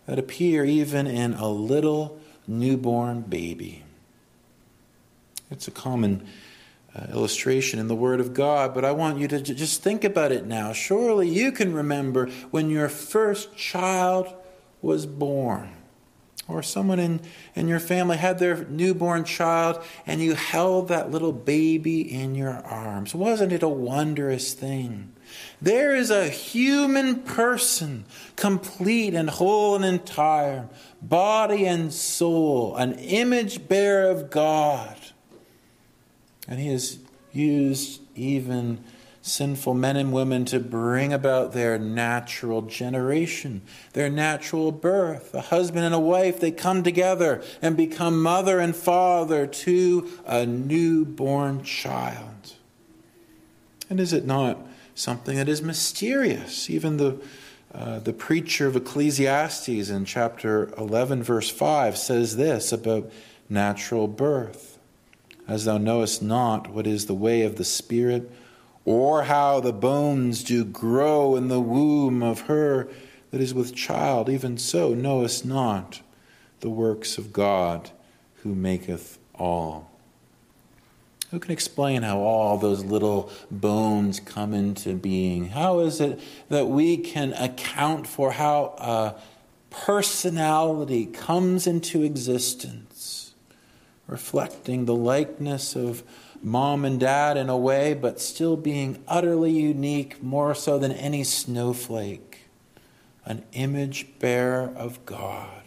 that 0.09 0.17
appear 0.17 0.65
even 0.65 1.05
in 1.05 1.35
a 1.35 1.47
little 1.47 2.19
newborn 2.47 3.21
baby. 3.21 3.83
It's 5.51 5.67
a 5.67 5.71
common 5.71 6.25
uh, 6.95 7.05
illustration 7.13 7.77
in 7.77 7.87
the 7.87 7.95
Word 7.95 8.19
of 8.19 8.33
God, 8.33 8.73
but 8.73 8.83
I 8.83 8.91
want 8.91 9.19
you 9.19 9.27
to 9.27 9.39
j- 9.39 9.53
just 9.53 9.83
think 9.83 10.03
about 10.03 10.31
it 10.31 10.47
now. 10.47 10.73
Surely 10.73 11.29
you 11.29 11.51
can 11.51 11.73
remember 11.73 12.25
when 12.49 12.71
your 12.71 12.89
first 12.89 13.55
child 13.55 14.33
was 14.81 15.05
born, 15.05 15.69
or 16.47 16.63
someone 16.63 16.97
in, 16.97 17.21
in 17.53 17.67
your 17.67 17.79
family 17.79 18.17
had 18.17 18.39
their 18.39 18.65
newborn 18.65 19.25
child, 19.25 19.79
and 20.07 20.21
you 20.21 20.33
held 20.33 20.87
that 20.87 21.11
little 21.11 21.33
baby 21.33 22.01
in 22.01 22.33
your 22.33 22.65
arms. 22.65 23.13
Wasn't 23.13 23.53
it 23.53 23.61
a 23.61 23.69
wondrous 23.69 24.55
thing? 24.55 25.13
There 25.61 25.93
is 25.93 26.09
a 26.09 26.29
human 26.29 27.21
person, 27.21 28.05
complete 28.35 29.13
and 29.13 29.29
whole 29.29 29.75
and 29.75 29.83
entire, 29.83 30.69
body 31.01 31.65
and 31.65 31.93
soul, 31.93 32.75
an 32.77 32.93
image 32.93 33.67
bearer 33.67 34.09
of 34.09 34.29
God. 34.29 34.97
And 36.47 36.59
he 36.59 36.69
has 36.69 36.99
used 37.33 38.01
even 38.15 38.83
sinful 39.21 39.73
men 39.73 39.97
and 39.97 40.13
women 40.13 40.45
to 40.45 40.59
bring 40.59 41.11
about 41.11 41.51
their 41.51 41.77
natural 41.77 42.61
generation, 42.61 43.61
their 43.91 44.09
natural 44.09 44.71
birth. 44.71 45.33
A 45.33 45.41
husband 45.41 45.85
and 45.85 45.93
a 45.93 45.99
wife, 45.99 46.39
they 46.39 46.51
come 46.51 46.83
together 46.83 47.43
and 47.61 47.75
become 47.75 48.21
mother 48.21 48.59
and 48.59 48.75
father 48.75 49.45
to 49.45 50.09
a 50.25 50.45
newborn 50.45 51.63
child. 51.63 52.53
And 53.89 53.99
is 53.99 54.13
it 54.13 54.25
not 54.25 54.57
something 54.99 55.37
that 55.37 55.47
is 55.47 55.61
mysterious. 55.61 56.69
Even 56.69 56.97
the, 56.97 57.21
uh, 57.73 57.99
the 57.99 58.13
preacher 58.13 58.67
of 58.67 58.75
Ecclesiastes 58.75 59.89
in 59.89 60.03
chapter 60.03 60.73
11, 60.77 61.23
verse 61.23 61.49
5, 61.49 61.97
says 61.97 62.35
this 62.35 62.73
about 62.73 63.09
natural 63.47 64.07
birth 64.07 64.77
As 65.47 65.65
thou 65.65 65.77
knowest 65.77 66.21
not 66.21 66.69
what 66.69 66.85
is 66.85 67.05
the 67.05 67.13
way 67.13 67.43
of 67.43 67.55
the 67.55 67.63
Spirit, 67.63 68.29
or 68.83 69.23
how 69.23 69.59
the 69.59 69.73
bones 69.73 70.43
do 70.43 70.65
grow 70.65 71.35
in 71.35 71.47
the 71.47 71.61
womb 71.61 72.21
of 72.21 72.41
her 72.41 72.89
that 73.31 73.39
is 73.39 73.53
with 73.53 73.75
child, 73.75 74.27
even 74.29 74.57
so 74.57 74.93
knowest 74.93 75.45
not 75.45 76.01
the 76.59 76.69
works 76.69 77.17
of 77.17 77.31
God 77.31 77.91
who 78.43 78.53
maketh 78.53 79.17
all. 79.35 79.88
Who 81.31 81.39
can 81.39 81.51
explain 81.51 82.01
how 82.01 82.19
all 82.19 82.57
those 82.57 82.83
little 82.83 83.31
bones 83.51 84.19
come 84.19 84.53
into 84.53 84.95
being? 84.95 85.49
How 85.49 85.79
is 85.79 86.01
it 86.01 86.19
that 86.49 86.67
we 86.67 86.97
can 86.97 87.33
account 87.33 88.07
for 88.07 88.31
how 88.31 88.73
a 88.79 89.15
personality 89.69 91.05
comes 91.05 91.67
into 91.67 92.01
existence, 92.01 93.35
reflecting 94.07 94.85
the 94.85 94.95
likeness 94.95 95.75
of 95.75 96.01
mom 96.41 96.83
and 96.83 96.99
dad 96.99 97.37
in 97.37 97.47
a 97.47 97.57
way, 97.57 97.93
but 97.93 98.19
still 98.19 98.57
being 98.57 99.03
utterly 99.07 99.51
unique, 99.51 100.23
more 100.23 100.55
so 100.55 100.79
than 100.79 100.91
any 100.93 101.23
snowflake, 101.23 102.45
an 103.25 103.43
image 103.51 104.07
bearer 104.17 104.73
of 104.75 105.05
God? 105.05 105.61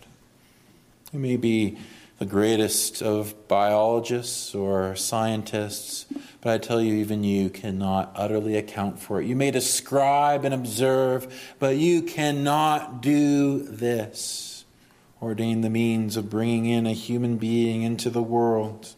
Who 1.12 1.20
may 1.20 1.36
be 1.36 1.78
the 2.22 2.26
greatest 2.26 3.02
of 3.02 3.48
biologists 3.48 4.54
or 4.54 4.94
scientists, 4.94 6.06
but 6.40 6.52
I 6.52 6.58
tell 6.58 6.80
you, 6.80 6.94
even 6.94 7.24
you 7.24 7.50
cannot 7.50 8.12
utterly 8.14 8.56
account 8.56 9.00
for 9.00 9.20
it. 9.20 9.26
You 9.26 9.34
may 9.34 9.50
describe 9.50 10.44
and 10.44 10.54
observe, 10.54 11.54
but 11.58 11.78
you 11.78 12.00
cannot 12.00 13.02
do 13.02 13.64
this. 13.64 14.64
Ordain 15.20 15.62
the 15.62 15.68
means 15.68 16.16
of 16.16 16.30
bringing 16.30 16.66
in 16.66 16.86
a 16.86 16.92
human 16.92 17.38
being 17.38 17.82
into 17.82 18.08
the 18.08 18.22
world. 18.22 18.94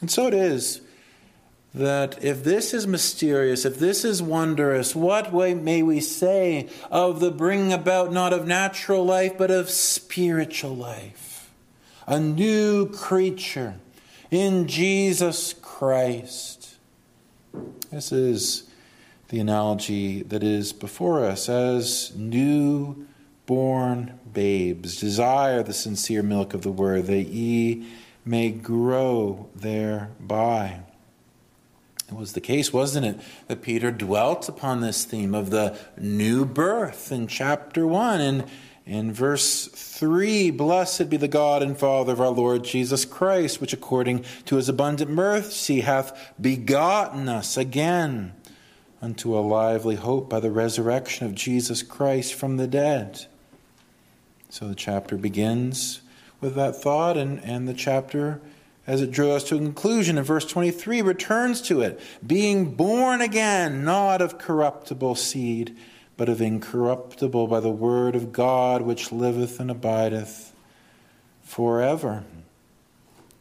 And 0.00 0.10
so 0.10 0.26
it 0.26 0.32
is 0.32 0.80
that 1.74 2.24
if 2.24 2.44
this 2.44 2.72
is 2.72 2.86
mysterious, 2.86 3.66
if 3.66 3.78
this 3.78 4.06
is 4.06 4.22
wondrous, 4.22 4.96
what 4.96 5.34
way 5.34 5.52
may 5.52 5.82
we 5.82 6.00
say 6.00 6.70
of 6.90 7.20
the 7.20 7.30
bringing 7.30 7.74
about 7.74 8.10
not 8.10 8.32
of 8.32 8.46
natural 8.46 9.04
life, 9.04 9.36
but 9.36 9.50
of 9.50 9.68
spiritual 9.68 10.74
life? 10.74 11.33
A 12.06 12.20
new 12.20 12.88
creature 12.90 13.76
in 14.30 14.66
Jesus 14.66 15.54
Christ. 15.54 16.76
This 17.90 18.12
is 18.12 18.68
the 19.28 19.40
analogy 19.40 20.22
that 20.22 20.42
is 20.42 20.72
before 20.72 21.24
us 21.24 21.48
as 21.48 22.14
new 22.16 23.06
born 23.46 24.18
babes. 24.32 25.00
Desire 25.00 25.62
the 25.62 25.72
sincere 25.72 26.22
milk 26.22 26.54
of 26.54 26.62
the 26.62 26.72
word 26.72 27.06
that 27.06 27.24
ye 27.24 27.86
may 28.24 28.50
grow 28.50 29.48
thereby. 29.54 30.80
It 32.08 32.14
was 32.14 32.34
the 32.34 32.40
case, 32.40 32.72
wasn't 32.72 33.06
it, 33.06 33.20
that 33.48 33.62
Peter 33.62 33.90
dwelt 33.90 34.48
upon 34.48 34.80
this 34.80 35.04
theme 35.04 35.34
of 35.34 35.50
the 35.50 35.78
new 35.98 36.44
birth 36.44 37.10
in 37.10 37.26
chapter 37.26 37.86
1. 37.86 38.20
And 38.20 38.44
in 38.86 39.12
verse 39.12 39.66
3, 39.66 40.50
blessed 40.50 41.08
be 41.08 41.16
the 41.16 41.28
God 41.28 41.62
and 41.62 41.76
Father 41.76 42.12
of 42.12 42.20
our 42.20 42.28
Lord 42.28 42.64
Jesus 42.64 43.06
Christ, 43.06 43.60
which 43.60 43.72
according 43.72 44.24
to 44.44 44.56
his 44.56 44.68
abundant 44.68 45.10
mercy 45.10 45.80
hath 45.80 46.34
begotten 46.38 47.28
us 47.28 47.56
again 47.56 48.34
unto 49.00 49.36
a 49.36 49.40
lively 49.40 49.96
hope 49.96 50.28
by 50.28 50.40
the 50.40 50.50
resurrection 50.50 51.26
of 51.26 51.34
Jesus 51.34 51.82
Christ 51.82 52.34
from 52.34 52.58
the 52.58 52.66
dead. 52.66 53.26
So 54.50 54.68
the 54.68 54.74
chapter 54.74 55.16
begins 55.16 56.02
with 56.40 56.54
that 56.56 56.76
thought, 56.76 57.16
and, 57.16 57.42
and 57.42 57.66
the 57.66 57.74
chapter, 57.74 58.42
as 58.86 59.00
it 59.00 59.10
drew 59.10 59.32
us 59.32 59.44
to 59.44 59.56
a 59.56 59.58
conclusion 59.58 60.18
in 60.18 60.24
verse 60.24 60.44
23, 60.44 61.00
returns 61.00 61.62
to 61.62 61.80
it 61.80 61.98
being 62.26 62.74
born 62.74 63.22
again, 63.22 63.82
not 63.82 64.20
of 64.20 64.36
corruptible 64.36 65.14
seed 65.14 65.74
but 66.16 66.28
of 66.28 66.40
incorruptible 66.40 67.46
by 67.46 67.60
the 67.60 67.70
word 67.70 68.14
of 68.14 68.32
God 68.32 68.82
which 68.82 69.10
liveth 69.10 69.58
and 69.58 69.70
abideth 69.70 70.52
forever. 71.42 72.24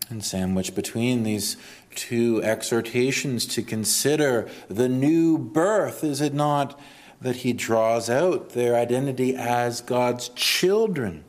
And 0.10 0.24
sandwiched 0.24 0.76
between 0.76 1.24
these 1.24 1.58
two 1.96 2.42
exhortations 2.44 3.46
to 3.48 3.62
consider 3.62 4.50
the 4.68 4.90
new 4.90 5.38
birth, 5.38 6.04
is 6.04 6.22
it 6.22 6.34
not 6.34 6.80
that 7.22 7.38
he 7.38 7.54
draws 7.54 8.10
out 8.10 8.50
their 8.50 8.76
identity 8.76 9.36
as 9.36 9.82
God's 9.82 10.30
children 10.30 11.24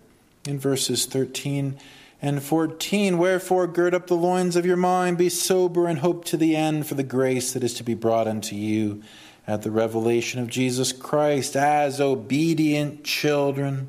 in 0.46 0.58
verses 0.58 1.06
13 1.06 1.78
and 2.20 2.42
14? 2.42 3.16
Wherefore, 3.16 3.66
gird 3.66 3.94
up 3.94 4.08
the 4.08 4.16
loins 4.16 4.56
of 4.56 4.66
your 4.66 4.76
mind, 4.76 5.18
be 5.18 5.28
sober, 5.28 5.86
and 5.86 6.00
hope 6.00 6.24
to 6.26 6.36
the 6.36 6.56
end 6.56 6.86
for 6.86 6.94
the 6.94 7.02
grace 7.02 7.52
that 7.52 7.62
is 7.62 7.74
to 7.74 7.84
be 7.84 7.94
brought 7.94 8.26
unto 8.26 8.56
you 8.56 9.02
at 9.46 9.62
the 9.62 9.70
revelation 9.70 10.40
of 10.40 10.48
Jesus 10.48 10.92
Christ 10.92 11.56
as 11.56 12.00
obedient 12.00 13.04
children, 13.04 13.88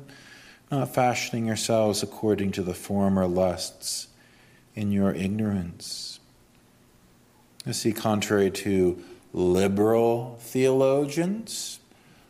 not 0.70 0.94
fashioning 0.94 1.46
yourselves 1.46 2.02
according 2.02 2.52
to 2.52 2.62
the 2.62 2.74
former 2.74 3.26
lusts 3.26 4.08
in 4.74 4.92
your 4.92 5.12
ignorance. 5.12 6.20
You 7.64 7.72
see, 7.72 7.92
contrary 7.92 8.50
to 8.50 9.02
liberal 9.32 10.38
theologians, 10.40 11.80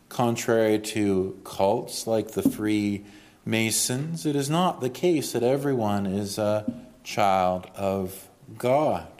contrary 0.08 0.78
to 0.78 1.38
cults 1.44 2.06
like 2.06 2.32
the 2.32 2.48
Free 2.48 3.04
Masons, 3.44 4.24
it 4.26 4.36
is 4.36 4.48
not 4.48 4.80
the 4.80 4.90
case 4.90 5.32
that 5.32 5.42
everyone 5.42 6.06
is 6.06 6.38
a 6.38 6.64
child 7.04 7.66
of 7.76 8.28
God. 8.56 9.15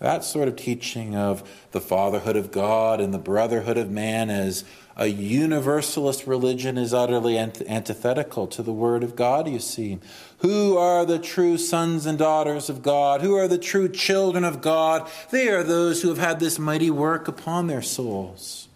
That 0.00 0.24
sort 0.24 0.48
of 0.48 0.56
teaching 0.56 1.14
of 1.14 1.48
the 1.72 1.80
fatherhood 1.80 2.34
of 2.34 2.50
God 2.50 3.00
and 3.00 3.12
the 3.12 3.18
brotherhood 3.18 3.76
of 3.76 3.90
man 3.90 4.30
as 4.30 4.64
a 4.96 5.06
universalist 5.06 6.26
religion 6.26 6.78
is 6.78 6.94
utterly 6.94 7.38
antithetical 7.38 8.46
to 8.48 8.62
the 8.62 8.72
Word 8.72 9.04
of 9.04 9.14
God, 9.14 9.46
you 9.46 9.58
see. 9.58 9.98
Who 10.38 10.76
are 10.78 11.04
the 11.04 11.18
true 11.18 11.58
sons 11.58 12.06
and 12.06 12.18
daughters 12.18 12.70
of 12.70 12.82
God? 12.82 13.20
Who 13.20 13.36
are 13.36 13.46
the 13.46 13.58
true 13.58 13.90
children 13.90 14.42
of 14.42 14.62
God? 14.62 15.08
They 15.30 15.48
are 15.48 15.62
those 15.62 16.00
who 16.00 16.08
have 16.08 16.18
had 16.18 16.40
this 16.40 16.58
mighty 16.58 16.90
work 16.90 17.28
upon 17.28 17.66
their 17.66 17.82
souls. 17.82 18.68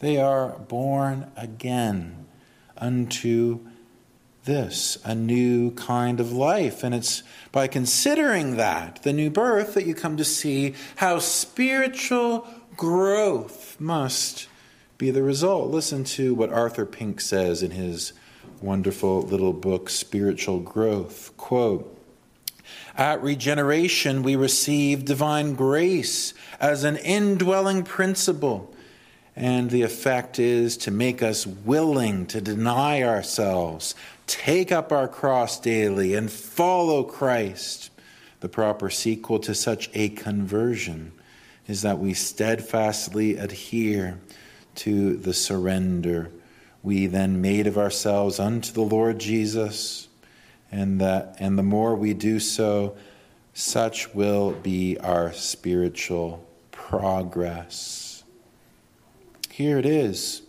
They 0.00 0.20
are 0.20 0.58
born 0.58 1.30
again 1.36 2.26
unto 2.76 3.60
this, 4.44 4.98
a 5.04 5.14
new 5.14 5.70
kind 5.72 6.20
of 6.20 6.32
life. 6.32 6.82
And 6.82 6.94
it's 6.94 7.22
by 7.52 7.68
considering 7.68 8.56
that, 8.56 9.02
the 9.02 9.12
new 9.12 9.30
birth, 9.30 9.74
that 9.74 9.86
you 9.86 9.94
come 9.94 10.16
to 10.16 10.24
see 10.24 10.74
how 10.96 11.18
spiritual 11.18 12.46
growth 12.76 13.80
must 13.80 14.48
be 14.98 15.10
the 15.10 15.22
result. 15.22 15.70
Listen 15.70 16.04
to 16.04 16.34
what 16.34 16.52
Arthur 16.52 16.86
Pink 16.86 17.20
says 17.20 17.62
in 17.62 17.72
his 17.72 18.12
wonderful 18.60 19.22
little 19.22 19.52
book, 19.52 19.90
Spiritual 19.90 20.60
Growth. 20.60 21.36
Quote, 21.36 21.98
at 22.96 23.22
regeneration, 23.22 24.22
we 24.22 24.36
receive 24.36 25.04
divine 25.04 25.54
grace 25.54 26.34
as 26.60 26.84
an 26.84 26.96
indwelling 26.96 27.82
principle. 27.82 28.74
And 29.34 29.70
the 29.70 29.82
effect 29.82 30.38
is 30.38 30.76
to 30.78 30.90
make 30.90 31.22
us 31.22 31.46
willing 31.46 32.26
to 32.26 32.40
deny 32.40 33.02
ourselves, 33.02 33.94
take 34.26 34.72
up 34.72 34.92
our 34.92 35.08
cross 35.08 35.60
daily 35.60 36.14
and 36.14 36.30
follow 36.30 37.02
Christ. 37.02 37.90
The 38.40 38.48
proper 38.48 38.90
sequel 38.90 39.38
to 39.40 39.54
such 39.54 39.90
a 39.94 40.08
conversion 40.10 41.12
is 41.66 41.82
that 41.82 41.98
we 41.98 42.14
steadfastly 42.14 43.36
adhere 43.36 44.18
to 44.76 45.16
the 45.16 45.34
surrender 45.34 46.30
we 46.82 47.06
then 47.06 47.40
made 47.40 47.66
of 47.66 47.78
ourselves 47.78 48.40
unto 48.40 48.72
the 48.72 48.82
Lord 48.82 49.20
Jesus, 49.20 50.08
and 50.70 51.00
that 51.00 51.36
and 51.38 51.56
the 51.56 51.62
more 51.62 51.94
we 51.94 52.12
do 52.12 52.40
so, 52.40 52.96
such 53.54 54.12
will 54.14 54.52
be 54.52 54.98
our 54.98 55.32
spiritual 55.32 56.44
progress. 56.70 58.24
Here 59.50 59.78
it 59.78 59.86
is. 59.86 60.42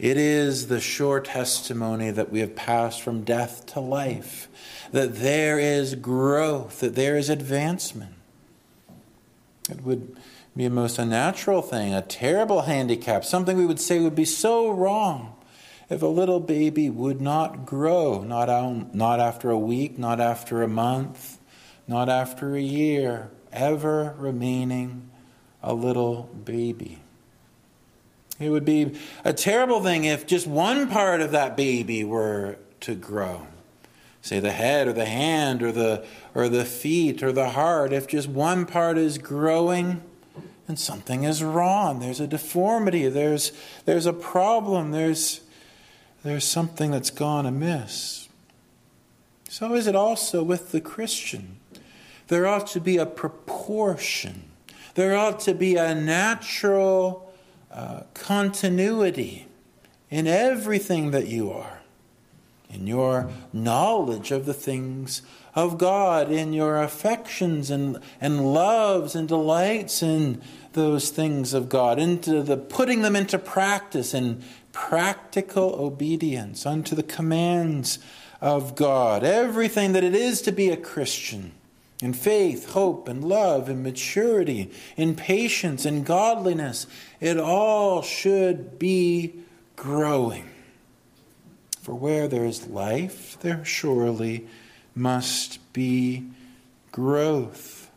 It 0.00 0.16
is 0.16 0.68
the 0.68 0.80
sure 0.80 1.20
testimony 1.20 2.10
that 2.10 2.32
we 2.32 2.40
have 2.40 2.56
passed 2.56 3.02
from 3.02 3.22
death 3.22 3.66
to 3.66 3.80
life, 3.80 4.48
that 4.92 5.16
there 5.16 5.58
is 5.58 5.94
growth, 5.94 6.80
that 6.80 6.94
there 6.94 7.18
is 7.18 7.28
advancement. 7.28 8.14
It 9.68 9.82
would 9.82 10.16
be 10.56 10.64
a 10.64 10.70
most 10.70 10.98
unnatural 10.98 11.60
thing, 11.60 11.92
a 11.92 12.00
terrible 12.00 12.62
handicap, 12.62 13.26
something 13.26 13.58
we 13.58 13.66
would 13.66 13.78
say 13.78 14.00
would 14.00 14.14
be 14.14 14.24
so 14.24 14.70
wrong 14.70 15.36
if 15.90 16.00
a 16.00 16.06
little 16.06 16.40
baby 16.40 16.88
would 16.88 17.20
not 17.20 17.66
grow, 17.66 18.22
not, 18.22 18.48
out, 18.48 18.94
not 18.94 19.20
after 19.20 19.50
a 19.50 19.58
week, 19.58 19.98
not 19.98 20.18
after 20.18 20.62
a 20.62 20.68
month, 20.68 21.38
not 21.86 22.08
after 22.08 22.54
a 22.54 22.62
year, 22.62 23.30
ever 23.52 24.14
remaining 24.16 25.10
a 25.62 25.74
little 25.74 26.22
baby. 26.22 27.00
It 28.40 28.48
would 28.48 28.64
be 28.64 28.96
a 29.22 29.34
terrible 29.34 29.82
thing 29.82 30.04
if 30.04 30.26
just 30.26 30.46
one 30.46 30.88
part 30.88 31.20
of 31.20 31.30
that 31.30 31.56
baby 31.56 32.02
were 32.02 32.56
to 32.80 32.94
grow. 32.94 33.46
Say 34.22 34.40
the 34.40 34.50
head 34.50 34.88
or 34.88 34.92
the 34.92 35.04
hand 35.04 35.62
or 35.62 35.70
the 35.70 36.04
or 36.34 36.48
the 36.48 36.64
feet 36.64 37.22
or 37.22 37.32
the 37.32 37.50
heart. 37.50 37.92
If 37.92 38.06
just 38.06 38.28
one 38.28 38.66
part 38.66 38.98
is 38.98 39.18
growing, 39.18 40.02
and 40.66 40.78
something 40.78 41.24
is 41.24 41.42
wrong. 41.42 41.98
There's 41.98 42.20
a 42.20 42.26
deformity. 42.26 43.08
There's 43.08 43.52
there's 43.84 44.06
a 44.06 44.12
problem. 44.12 44.90
There's 44.90 45.40
there's 46.22 46.44
something 46.44 46.90
that's 46.90 47.10
gone 47.10 47.44
amiss. 47.44 48.28
So 49.48 49.74
is 49.74 49.86
it 49.86 49.96
also 49.96 50.42
with 50.42 50.72
the 50.72 50.80
Christian. 50.80 51.56
There 52.28 52.46
ought 52.46 52.68
to 52.68 52.80
be 52.80 52.98
a 52.98 53.06
proportion. 53.06 54.44
There 54.94 55.16
ought 55.16 55.40
to 55.40 55.54
be 55.54 55.76
a 55.76 55.94
natural 55.94 57.29
continuity 58.14 59.46
in 60.10 60.26
everything 60.26 61.12
that 61.12 61.28
you 61.28 61.52
are, 61.52 61.80
in 62.68 62.86
your 62.86 63.30
knowledge 63.52 64.30
of 64.30 64.46
the 64.46 64.54
things 64.54 65.22
of 65.54 65.78
God, 65.78 66.30
in 66.30 66.52
your 66.52 66.82
affections 66.82 67.70
and, 67.70 67.98
and 68.20 68.52
loves 68.52 69.14
and 69.14 69.28
delights 69.28 70.02
in 70.02 70.40
those 70.72 71.10
things 71.10 71.54
of 71.54 71.68
God, 71.68 71.98
into 71.98 72.42
the 72.42 72.56
putting 72.56 73.02
them 73.02 73.16
into 73.16 73.38
practice 73.38 74.14
in 74.14 74.42
practical 74.72 75.74
obedience 75.74 76.64
unto 76.64 76.94
the 76.94 77.02
commands 77.02 77.98
of 78.40 78.74
God. 78.74 79.24
Everything 79.24 79.92
that 79.92 80.04
it 80.04 80.14
is 80.14 80.40
to 80.42 80.52
be 80.52 80.70
a 80.70 80.76
Christian 80.76 81.52
in 82.02 82.14
faith, 82.14 82.70
hope, 82.70 83.08
and 83.08 83.22
love, 83.22 83.68
in 83.68 83.82
maturity, 83.82 84.70
in 84.96 85.14
patience, 85.14 85.84
in 85.84 86.02
godliness. 86.02 86.86
It 87.20 87.38
all 87.38 88.02
should 88.02 88.78
be 88.78 89.34
growing. 89.76 90.50
For 91.82 91.94
where 91.94 92.28
there 92.28 92.44
is 92.44 92.66
life, 92.66 93.38
there 93.40 93.64
surely 93.64 94.46
must 94.94 95.72
be 95.72 96.26
growth. 96.92 97.90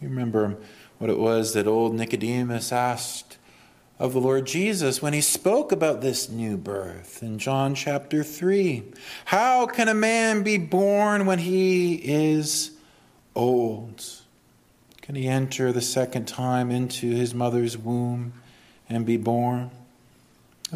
You 0.00 0.08
remember 0.08 0.56
what 0.98 1.10
it 1.10 1.18
was 1.18 1.54
that 1.54 1.66
old 1.66 1.94
Nicodemus 1.94 2.72
asked 2.72 3.38
of 3.98 4.12
the 4.12 4.20
Lord 4.20 4.46
Jesus 4.46 5.00
when 5.00 5.12
he 5.12 5.20
spoke 5.20 5.70
about 5.70 6.00
this 6.00 6.28
new 6.28 6.56
birth 6.56 7.22
in 7.22 7.38
John 7.38 7.74
chapter 7.74 8.24
3. 8.24 8.82
How 9.26 9.66
can 9.66 9.88
a 9.88 9.94
man 9.94 10.42
be 10.42 10.58
born 10.58 11.26
when 11.26 11.38
he 11.38 11.94
is 11.94 12.72
old? 13.34 14.04
Can 15.00 15.14
he 15.14 15.28
enter 15.28 15.72
the 15.72 15.80
second 15.80 16.26
time 16.26 16.70
into 16.70 17.10
his 17.10 17.34
mother's 17.34 17.78
womb 17.78 18.32
and 18.88 19.06
be 19.06 19.16
born? 19.16 19.70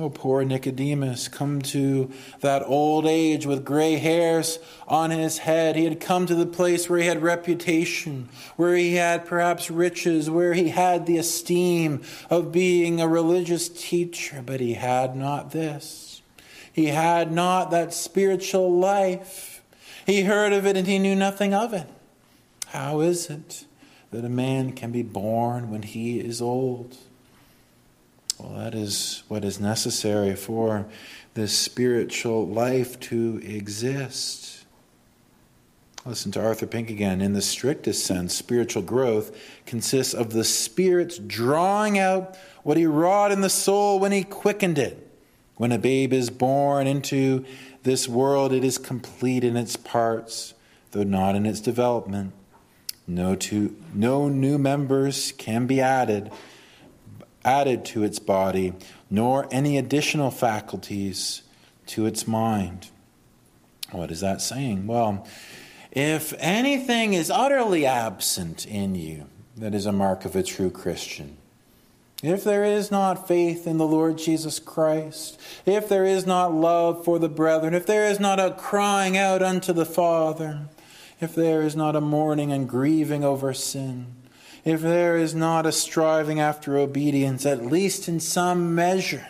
Oh, 0.00 0.10
poor 0.10 0.44
Nicodemus, 0.44 1.26
come 1.26 1.60
to 1.62 2.08
that 2.40 2.62
old 2.64 3.04
age 3.04 3.46
with 3.46 3.64
gray 3.64 3.96
hairs 3.96 4.60
on 4.86 5.10
his 5.10 5.38
head. 5.38 5.74
He 5.74 5.82
had 5.82 5.98
come 5.98 6.24
to 6.26 6.36
the 6.36 6.46
place 6.46 6.88
where 6.88 7.00
he 7.00 7.06
had 7.06 7.20
reputation, 7.20 8.28
where 8.54 8.76
he 8.76 8.94
had 8.94 9.26
perhaps 9.26 9.72
riches, 9.72 10.30
where 10.30 10.54
he 10.54 10.68
had 10.68 11.06
the 11.06 11.18
esteem 11.18 12.02
of 12.30 12.52
being 12.52 13.00
a 13.00 13.08
religious 13.08 13.68
teacher, 13.68 14.40
but 14.46 14.60
he 14.60 14.74
had 14.74 15.16
not 15.16 15.50
this. 15.50 16.22
He 16.72 16.86
had 16.86 17.32
not 17.32 17.72
that 17.72 17.92
spiritual 17.92 18.72
life. 18.78 19.64
He 20.06 20.22
heard 20.22 20.52
of 20.52 20.64
it 20.64 20.76
and 20.76 20.86
he 20.86 21.00
knew 21.00 21.16
nothing 21.16 21.52
of 21.52 21.74
it. 21.74 21.88
How 22.66 23.00
is 23.00 23.30
it 23.30 23.64
that 24.12 24.24
a 24.24 24.28
man 24.28 24.74
can 24.74 24.92
be 24.92 25.02
born 25.02 25.70
when 25.70 25.82
he 25.82 26.20
is 26.20 26.40
old? 26.40 26.96
Well, 28.38 28.54
that 28.56 28.74
is 28.74 29.24
what 29.26 29.44
is 29.44 29.58
necessary 29.58 30.36
for 30.36 30.86
this 31.34 31.56
spiritual 31.56 32.46
life 32.46 32.98
to 33.00 33.40
exist. 33.44 34.64
Listen 36.06 36.30
to 36.32 36.44
Arthur 36.44 36.66
Pink 36.66 36.88
again. 36.88 37.20
In 37.20 37.32
the 37.32 37.42
strictest 37.42 38.06
sense, 38.06 38.34
spiritual 38.34 38.82
growth 38.82 39.36
consists 39.66 40.14
of 40.14 40.32
the 40.32 40.44
Spirit's 40.44 41.18
drawing 41.18 41.98
out 41.98 42.36
what 42.62 42.76
He 42.76 42.86
wrought 42.86 43.32
in 43.32 43.40
the 43.40 43.50
soul 43.50 43.98
when 43.98 44.12
He 44.12 44.22
quickened 44.22 44.78
it. 44.78 45.04
When 45.56 45.72
a 45.72 45.78
babe 45.78 46.12
is 46.12 46.30
born 46.30 46.86
into 46.86 47.44
this 47.82 48.08
world, 48.08 48.52
it 48.52 48.62
is 48.62 48.78
complete 48.78 49.42
in 49.42 49.56
its 49.56 49.74
parts, 49.74 50.54
though 50.92 51.02
not 51.02 51.34
in 51.34 51.44
its 51.44 51.60
development. 51.60 52.32
No, 53.08 53.34
two, 53.34 53.74
no 53.92 54.28
new 54.28 54.58
members 54.58 55.32
can 55.32 55.66
be 55.66 55.80
added 55.80 56.30
added 57.48 57.82
to 57.86 58.02
its 58.02 58.18
body, 58.18 58.74
nor 59.08 59.48
any 59.50 59.78
additional 59.78 60.30
faculties 60.30 61.42
to 61.86 62.04
its 62.04 62.26
mind. 62.28 62.90
What 63.90 64.10
is 64.10 64.20
that 64.20 64.42
saying? 64.42 64.86
Well, 64.86 65.26
if 65.90 66.34
anything 66.38 67.14
is 67.14 67.30
utterly 67.30 67.86
absent 67.86 68.66
in 68.66 68.94
you, 68.94 69.26
that 69.56 69.74
is 69.74 69.86
a 69.86 69.92
mark 69.92 70.26
of 70.26 70.36
a 70.36 70.42
true 70.42 70.70
Christian. 70.70 71.38
If 72.22 72.44
there 72.44 72.64
is 72.64 72.90
not 72.90 73.26
faith 73.26 73.66
in 73.66 73.78
the 73.78 73.86
Lord 73.86 74.18
Jesus 74.18 74.58
Christ, 74.58 75.40
if 75.64 75.88
there 75.88 76.04
is 76.04 76.26
not 76.26 76.52
love 76.52 77.04
for 77.04 77.18
the 77.18 77.28
brethren, 77.28 77.72
if 77.72 77.86
there 77.86 78.04
is 78.04 78.20
not 78.20 78.38
a 78.38 78.50
crying 78.50 79.16
out 79.16 79.42
unto 79.42 79.72
the 79.72 79.86
Father, 79.86 80.68
if 81.20 81.34
there 81.34 81.62
is 81.62 81.74
not 81.74 81.96
a 81.96 82.00
mourning 82.00 82.52
and 82.52 82.68
grieving 82.68 83.24
over 83.24 83.54
sin, 83.54 84.17
if 84.68 84.80
there 84.80 85.16
is 85.16 85.34
not 85.34 85.66
a 85.66 85.72
striving 85.72 86.40
after 86.40 86.76
obedience, 86.76 87.46
at 87.46 87.64
least 87.64 88.08
in 88.08 88.20
some 88.20 88.74
measure, 88.74 89.28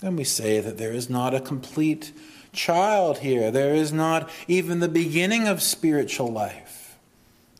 then 0.00 0.16
we 0.16 0.24
say 0.24 0.60
that 0.60 0.78
there 0.78 0.92
is 0.92 1.08
not 1.08 1.34
a 1.34 1.40
complete 1.40 2.12
child 2.52 3.18
here. 3.18 3.50
There 3.50 3.74
is 3.74 3.92
not 3.92 4.28
even 4.48 4.80
the 4.80 4.88
beginning 4.88 5.46
of 5.48 5.62
spiritual 5.62 6.28
life. 6.32 6.98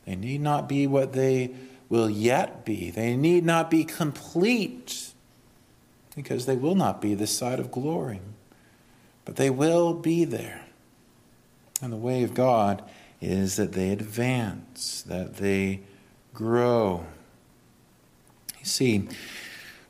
They 0.06 0.16
need 0.16 0.40
not 0.40 0.68
be 0.68 0.86
what 0.86 1.12
they 1.12 1.50
will 1.88 2.10
yet 2.10 2.64
be. 2.64 2.90
They 2.90 3.16
need 3.16 3.44
not 3.44 3.70
be 3.70 3.84
complete 3.84 5.12
because 6.16 6.46
they 6.46 6.56
will 6.56 6.74
not 6.74 7.00
be 7.00 7.14
this 7.14 7.36
side 7.36 7.60
of 7.60 7.70
glory. 7.70 8.20
But 9.24 9.36
they 9.36 9.50
will 9.50 9.94
be 9.94 10.24
there. 10.24 10.62
And 11.80 11.92
the 11.92 11.96
way 11.96 12.22
of 12.22 12.34
God 12.34 12.82
is 13.20 13.56
that 13.56 13.72
they 13.72 13.90
advance, 13.90 15.02
that 15.02 15.36
they 15.36 15.80
grow. 16.34 17.06
You 18.58 18.66
see, 18.66 19.08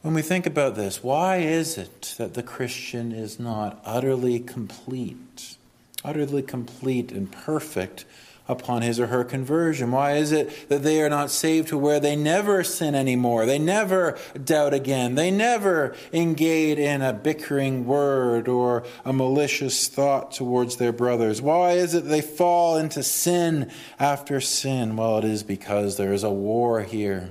when 0.03 0.15
we 0.15 0.23
think 0.23 0.47
about 0.47 0.75
this, 0.75 1.03
why 1.03 1.39
is 1.39 1.79
it 1.79 2.15
that 2.19 2.35
the 2.35 2.43
Christian 2.43 3.13
is 3.13 3.39
not 3.39 3.81
utterly 3.85 4.41
complete, 4.41 5.57
utterly 6.05 6.43
complete 6.43 7.13
and 7.13 7.31
perfect 7.31 8.05
upon 8.49 8.83
his 8.83 8.99
or 8.99 9.09
her 9.09 9.25
conversion? 9.25 9.91
Why 9.91 10.17
is 10.17 10.33
it 10.33 10.69
that 10.69 10.83
they 10.83 11.03
are 11.03 11.09
not 11.09 11.31
saved 11.31 11.69
to 11.69 11.79
where 11.79 12.01
they 12.01 12.17
never 12.17 12.65
sin 12.65 12.95
anymore? 12.95 13.47
They 13.47 13.59
never 13.59 14.19
doubt 14.43 14.75
again. 14.75 15.15
They 15.15 15.31
never 15.31 15.95
engage 16.13 16.79
in 16.79 17.03
a 17.03 17.13
bickering 17.13 17.87
word 17.87 18.49
or 18.49 18.85
a 19.05 19.13
malicious 19.13 19.89
thought 19.89 20.33
towards 20.33 20.77
their 20.77 20.93
brothers. 20.93 21.41
Why 21.41 21.73
is 21.73 21.95
it 21.95 22.07
they 22.07 22.21
fall 22.21 22.77
into 22.77 23.03
sin 23.03 23.71
after 23.99 24.41
sin? 24.41 24.97
Well, 24.97 25.19
it 25.19 25.25
is 25.25 25.43
because 25.43 25.97
there 25.97 26.13
is 26.13 26.25
a 26.25 26.31
war 26.31 26.83
here 26.83 27.31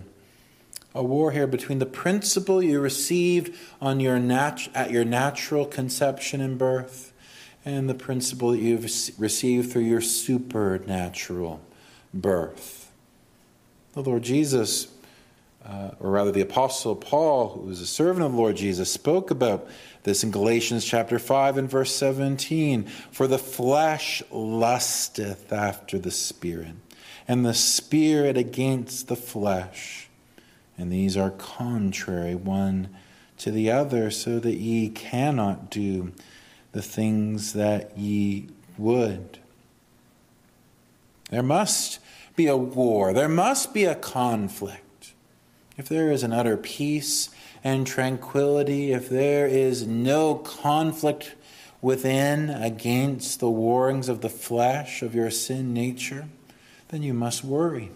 a 0.93 1.03
war 1.03 1.31
here 1.31 1.47
between 1.47 1.79
the 1.79 1.85
principle 1.85 2.61
you 2.61 2.79
received 2.79 3.55
on 3.79 3.99
your 3.99 4.19
nat- 4.19 4.67
at 4.75 4.91
your 4.91 5.05
natural 5.05 5.65
conception 5.65 6.41
and 6.41 6.57
birth 6.57 7.10
and 7.63 7.89
the 7.89 7.93
principle 7.93 8.51
that 8.51 8.59
you've 8.59 8.83
received 9.19 9.71
through 9.71 9.83
your 9.83 10.01
supernatural 10.01 11.61
birth. 12.13 12.91
The 13.93 14.01
Lord 14.01 14.23
Jesus, 14.23 14.87
uh, 15.65 15.91
or 15.99 16.11
rather 16.11 16.31
the 16.31 16.41
Apostle 16.41 16.95
Paul, 16.95 17.49
who 17.49 17.61
was 17.61 17.81
a 17.81 17.87
servant 17.87 18.25
of 18.25 18.31
the 18.31 18.37
Lord 18.37 18.55
Jesus, 18.55 18.91
spoke 18.91 19.31
about 19.31 19.67
this 20.03 20.23
in 20.23 20.31
Galatians 20.31 20.85
chapter 20.85 21.19
5 21.19 21.57
and 21.57 21.69
verse 21.69 21.93
17. 21.95 22.85
For 23.11 23.27
the 23.27 23.37
flesh 23.37 24.23
lusteth 24.31 25.53
after 25.53 25.99
the 25.99 26.11
Spirit, 26.11 26.73
and 27.27 27.45
the 27.45 27.53
Spirit 27.53 28.37
against 28.37 29.07
the 29.07 29.15
flesh 29.15 30.09
and 30.81 30.91
these 30.91 31.15
are 31.15 31.29
contrary 31.29 32.33
one 32.33 32.89
to 33.37 33.51
the 33.51 33.69
other, 33.69 34.09
so 34.09 34.39
that 34.39 34.55
ye 34.55 34.89
cannot 34.89 35.69
do 35.69 36.11
the 36.71 36.81
things 36.81 37.53
that 37.53 37.97
ye 37.97 38.47
would. 38.77 39.39
There 41.29 41.43
must 41.43 41.99
be 42.35 42.47
a 42.47 42.57
war, 42.57 43.13
there 43.13 43.29
must 43.29 43.73
be 43.73 43.85
a 43.85 43.95
conflict. 43.95 45.13
If 45.77 45.87
there 45.87 46.11
is 46.11 46.23
an 46.23 46.33
utter 46.33 46.57
peace 46.57 47.29
and 47.63 47.87
tranquility, 47.87 48.91
if 48.91 49.09
there 49.09 49.47
is 49.47 49.87
no 49.87 50.35
conflict 50.35 51.35
within 51.81 52.49
against 52.49 53.39
the 53.39 53.49
warrings 53.49 54.09
of 54.09 54.21
the 54.21 54.29
flesh 54.29 55.01
of 55.01 55.15
your 55.15 55.31
sin 55.31 55.73
nature, 55.73 56.27
then 56.89 57.01
you 57.01 57.13
must 57.13 57.43
worry. 57.43 57.91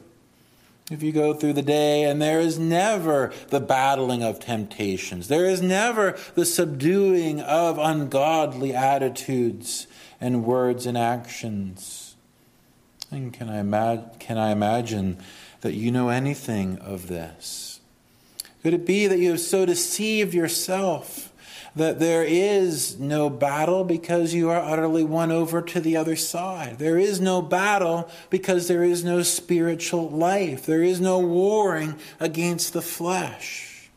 If 0.91 1.01
you 1.01 1.11
go 1.11 1.33
through 1.33 1.53
the 1.53 1.63
day 1.63 2.03
and 2.03 2.21
there 2.21 2.39
is 2.39 2.59
never 2.59 3.33
the 3.49 3.59
battling 3.59 4.21
of 4.21 4.39
temptations, 4.39 5.27
there 5.27 5.45
is 5.45 5.61
never 5.61 6.15
the 6.35 6.45
subduing 6.45 7.41
of 7.41 7.79
ungodly 7.79 8.73
attitudes 8.73 9.87
and 10.21 10.45
words 10.45 10.85
and 10.85 10.95
actions. 10.95 12.15
And 13.09 13.33
can 13.33 13.49
I, 13.49 14.03
can 14.19 14.37
I 14.37 14.51
imagine 14.51 15.17
that 15.61 15.73
you 15.73 15.91
know 15.91 16.09
anything 16.09 16.77
of 16.77 17.07
this? 17.07 17.79
Could 18.61 18.75
it 18.75 18.85
be 18.85 19.07
that 19.07 19.17
you 19.19 19.31
have 19.31 19.39
so 19.39 19.65
deceived 19.65 20.35
yourself 20.35 21.31
that 21.75 21.99
there 21.99 22.23
is 22.23 22.97
no 22.99 23.29
battle 23.29 23.83
because 23.83 24.33
you 24.33 24.49
are 24.49 24.61
utterly 24.61 25.03
won 25.03 25.31
over 25.31 25.61
to 25.61 25.81
the 25.81 25.97
other 25.97 26.15
side. 26.15 26.79
There 26.79 26.97
is 26.97 27.19
no 27.19 27.41
battle 27.41 28.09
because 28.29 28.67
there 28.67 28.83
is 28.83 29.03
no 29.03 29.23
spiritual 29.23 30.09
life. 30.09 30.65
There 30.65 30.83
is 30.83 31.01
no 31.01 31.19
warring 31.19 31.95
against 32.19 32.73
the 32.73 32.81
flesh. 32.81 33.89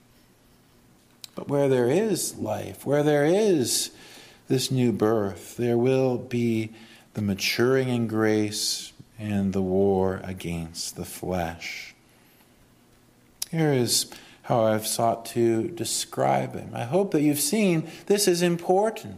But 1.36 1.48
where 1.48 1.68
there 1.68 1.88
is 1.88 2.36
life, 2.36 2.84
where 2.84 3.04
there 3.04 3.24
is 3.24 3.92
this 4.48 4.72
new 4.72 4.90
birth, 4.90 5.56
there 5.56 5.78
will 5.78 6.18
be 6.18 6.70
the 7.14 7.22
maturing 7.22 7.88
in 7.88 8.08
grace 8.08 8.92
and 9.20 9.52
the 9.52 9.62
war 9.62 10.20
against 10.24 10.96
the 10.96 11.04
flesh. 11.04 11.94
Here 13.52 13.72
is 13.72 14.10
how 14.48 14.64
I've 14.64 14.86
sought 14.86 15.26
to 15.26 15.68
describe 15.68 16.54
him. 16.54 16.70
I 16.72 16.84
hope 16.84 17.10
that 17.10 17.20
you've 17.20 17.38
seen 17.38 17.86
this 18.06 18.26
is 18.26 18.40
important. 18.40 19.16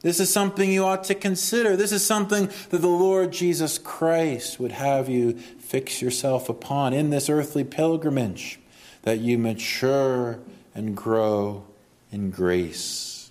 This 0.00 0.18
is 0.18 0.32
something 0.32 0.68
you 0.68 0.84
ought 0.84 1.04
to 1.04 1.14
consider. 1.14 1.76
This 1.76 1.92
is 1.92 2.04
something 2.04 2.50
that 2.70 2.78
the 2.78 2.88
Lord 2.88 3.30
Jesus 3.30 3.78
Christ 3.78 4.58
would 4.58 4.72
have 4.72 5.08
you 5.08 5.34
fix 5.34 6.02
yourself 6.02 6.48
upon 6.48 6.92
in 6.92 7.10
this 7.10 7.30
earthly 7.30 7.62
pilgrimage, 7.62 8.58
that 9.02 9.20
you 9.20 9.38
mature 9.38 10.40
and 10.74 10.96
grow 10.96 11.64
in 12.10 12.32
grace. 12.32 13.30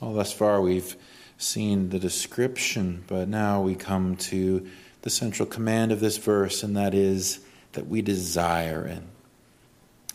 Well, 0.00 0.14
thus 0.14 0.32
far 0.32 0.60
we've 0.60 0.96
seen 1.38 1.90
the 1.90 2.00
description, 2.00 3.04
but 3.06 3.28
now 3.28 3.62
we 3.62 3.76
come 3.76 4.16
to 4.16 4.68
the 5.02 5.10
central 5.10 5.46
command 5.46 5.92
of 5.92 6.00
this 6.00 6.16
verse, 6.16 6.64
and 6.64 6.76
that 6.76 6.92
is 6.92 7.38
that 7.74 7.86
we 7.86 8.02
desire 8.02 8.84
it 8.84 9.04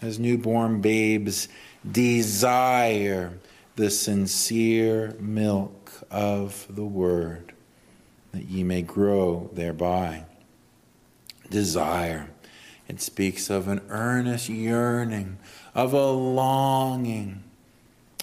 as 0.02 0.20
newborn 0.20 0.82
babes 0.82 1.48
desire 1.90 3.34
the 3.76 3.90
sincere 3.90 5.16
milk 5.20 5.92
of 6.10 6.66
the 6.70 6.84
word, 6.84 7.54
that 8.32 8.46
ye 8.46 8.64
may 8.64 8.82
grow 8.82 9.50
thereby. 9.54 10.26
Desire. 11.50 12.30
It 12.88 13.02
speaks 13.02 13.50
of 13.50 13.68
an 13.68 13.82
earnest 13.90 14.50
yearning, 14.50 15.38
of 15.74 15.94
a 15.94 16.12
longing, 16.12 17.44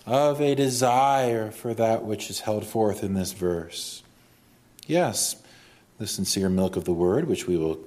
of 0.04 0.40
a 0.40 0.54
desire 0.54 1.50
for 1.50 1.74
that 1.74 2.04
which 2.04 2.28
is 2.30 2.40
held 2.40 2.66
forth 2.66 3.02
in 3.02 3.14
this 3.14 3.32
verse. 3.32 4.02
Yes, 4.86 5.36
the 5.98 6.06
sincere 6.06 6.48
milk 6.48 6.76
of 6.76 6.84
the 6.84 6.92
word, 6.92 7.28
which 7.28 7.46
we 7.46 7.56
will 7.56 7.78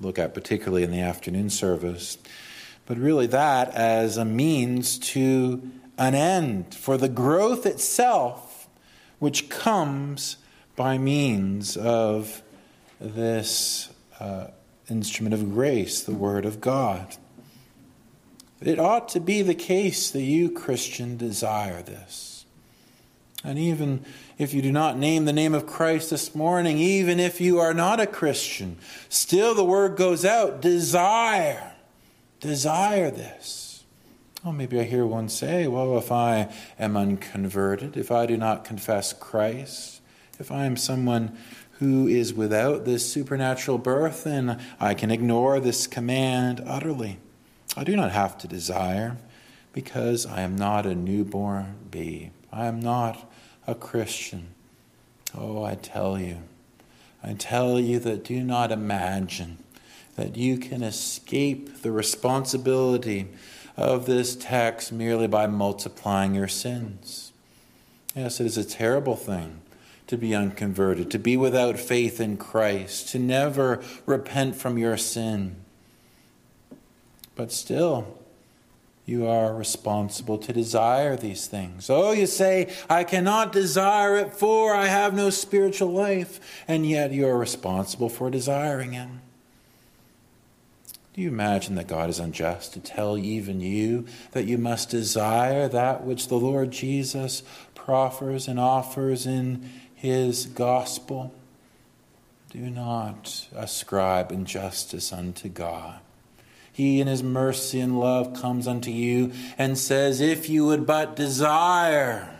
look 0.00 0.18
at 0.18 0.34
particularly 0.34 0.82
in 0.82 0.90
the 0.90 1.00
afternoon 1.00 1.50
service 1.50 2.18
but 2.86 2.98
really 2.98 3.26
that 3.26 3.74
as 3.74 4.16
a 4.16 4.24
means 4.24 4.98
to 4.98 5.70
an 5.98 6.14
end 6.14 6.74
for 6.74 6.96
the 6.96 7.08
growth 7.08 7.66
itself, 7.66 8.68
which 9.18 9.48
comes 9.48 10.36
by 10.76 10.96
means 10.98 11.76
of 11.76 12.42
this 13.00 13.88
uh, 14.20 14.48
instrument 14.88 15.34
of 15.34 15.52
grace, 15.52 16.02
the 16.02 16.14
Word 16.14 16.44
of 16.44 16.60
God. 16.60 17.16
It 18.60 18.78
ought 18.78 19.08
to 19.10 19.20
be 19.20 19.42
the 19.42 19.54
case 19.54 20.10
that 20.10 20.22
you, 20.22 20.50
Christian, 20.50 21.16
desire 21.16 21.82
this. 21.82 22.46
And 23.44 23.58
even 23.58 24.04
if 24.38 24.54
you 24.54 24.62
do 24.62 24.72
not 24.72 24.98
name 24.98 25.24
the 25.24 25.32
name 25.32 25.54
of 25.54 25.66
Christ 25.66 26.10
this 26.10 26.34
morning, 26.34 26.78
even 26.78 27.20
if 27.20 27.40
you 27.40 27.58
are 27.58 27.74
not 27.74 28.00
a 28.00 28.06
Christian, 28.06 28.78
still 29.08 29.54
the 29.54 29.64
word 29.64 29.96
goes 29.96 30.24
out 30.24 30.60
desire 30.60 31.75
desire 32.40 33.10
this. 33.10 33.84
Oh, 34.44 34.52
maybe 34.52 34.78
I 34.78 34.84
hear 34.84 35.04
one 35.04 35.28
say, 35.28 35.66
well, 35.66 35.98
if 35.98 36.12
I 36.12 36.52
am 36.78 36.96
unconverted, 36.96 37.96
if 37.96 38.12
I 38.12 38.26
do 38.26 38.36
not 38.36 38.64
confess 38.64 39.12
Christ, 39.12 40.00
if 40.38 40.52
I 40.52 40.66
am 40.66 40.76
someone 40.76 41.36
who 41.78 42.06
is 42.06 42.32
without 42.32 42.84
this 42.84 43.10
supernatural 43.10 43.78
birth, 43.78 44.24
then 44.24 44.60
I 44.78 44.94
can 44.94 45.10
ignore 45.10 45.60
this 45.60 45.86
command 45.86 46.62
utterly. 46.64 47.18
I 47.76 47.84
do 47.84 47.96
not 47.96 48.12
have 48.12 48.38
to 48.38 48.48
desire 48.48 49.16
because 49.72 50.24
I 50.24 50.40
am 50.40 50.56
not 50.56 50.86
a 50.86 50.94
newborn 50.94 51.74
babe. 51.90 52.32
I 52.52 52.66
am 52.66 52.80
not 52.80 53.30
a 53.66 53.74
Christian. 53.74 54.54
Oh, 55.36 55.64
I 55.64 55.74
tell 55.74 56.18
you, 56.18 56.38
I 57.22 57.34
tell 57.34 57.78
you 57.78 57.98
that 57.98 58.24
do 58.24 58.42
not 58.42 58.72
imagine 58.72 59.58
that 60.16 60.36
you 60.36 60.58
can 60.58 60.82
escape 60.82 61.82
the 61.82 61.92
responsibility 61.92 63.28
of 63.76 64.06
this 64.06 64.34
text 64.34 64.90
merely 64.90 65.26
by 65.26 65.46
multiplying 65.46 66.34
your 66.34 66.48
sins. 66.48 67.32
Yes, 68.14 68.40
it 68.40 68.46
is 68.46 68.56
a 68.56 68.64
terrible 68.64 69.16
thing 69.16 69.60
to 70.06 70.16
be 70.16 70.34
unconverted, 70.34 71.10
to 71.10 71.18
be 71.18 71.36
without 71.36 71.78
faith 71.78 72.20
in 72.20 72.36
Christ, 72.36 73.08
to 73.10 73.18
never 73.18 73.82
repent 74.06 74.56
from 74.56 74.78
your 74.78 74.96
sin. 74.96 75.56
But 77.34 77.52
still, 77.52 78.18
you 79.04 79.26
are 79.26 79.54
responsible 79.54 80.38
to 80.38 80.52
desire 80.52 81.16
these 81.16 81.46
things. 81.46 81.90
Oh, 81.90 82.12
you 82.12 82.26
say, 82.26 82.72
I 82.88 83.04
cannot 83.04 83.52
desire 83.52 84.16
it 84.16 84.32
for 84.32 84.74
I 84.74 84.86
have 84.86 85.12
no 85.12 85.28
spiritual 85.28 85.92
life, 85.92 86.64
and 86.66 86.88
yet 86.88 87.12
you 87.12 87.26
are 87.26 87.36
responsible 87.36 88.08
for 88.08 88.30
desiring 88.30 88.94
it. 88.94 89.08
Do 91.16 91.22
you 91.22 91.28
imagine 91.28 91.76
that 91.76 91.86
God 91.86 92.10
is 92.10 92.18
unjust 92.18 92.74
to 92.74 92.80
tell 92.80 93.16
even 93.16 93.58
you 93.58 94.04
that 94.32 94.44
you 94.44 94.58
must 94.58 94.90
desire 94.90 95.66
that 95.66 96.04
which 96.04 96.28
the 96.28 96.34
Lord 96.34 96.72
Jesus 96.72 97.42
proffers 97.74 98.46
and 98.46 98.60
offers 98.60 99.26
in 99.26 99.70
his 99.94 100.44
gospel? 100.44 101.32
Do 102.50 102.68
not 102.68 103.48
ascribe 103.56 104.30
injustice 104.30 105.10
unto 105.10 105.48
God. 105.48 106.00
He, 106.70 107.00
in 107.00 107.06
his 107.06 107.22
mercy 107.22 107.80
and 107.80 107.98
love, 107.98 108.34
comes 108.34 108.68
unto 108.68 108.90
you 108.90 109.32
and 109.56 109.78
says, 109.78 110.20
If 110.20 110.50
you 110.50 110.66
would 110.66 110.86
but 110.86 111.16
desire, 111.16 112.36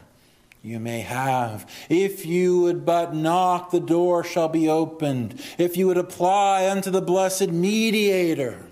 you 0.62 0.80
may 0.80 1.00
have. 1.00 1.70
If 1.88 2.26
you 2.26 2.60
would 2.60 2.84
but 2.84 3.14
knock, 3.14 3.70
the 3.70 3.80
door 3.80 4.22
shall 4.22 4.48
be 4.48 4.68
opened. 4.68 5.40
If 5.56 5.78
you 5.78 5.86
would 5.86 5.96
apply 5.96 6.68
unto 6.68 6.90
the 6.90 7.00
blessed 7.00 7.48
mediator, 7.48 8.65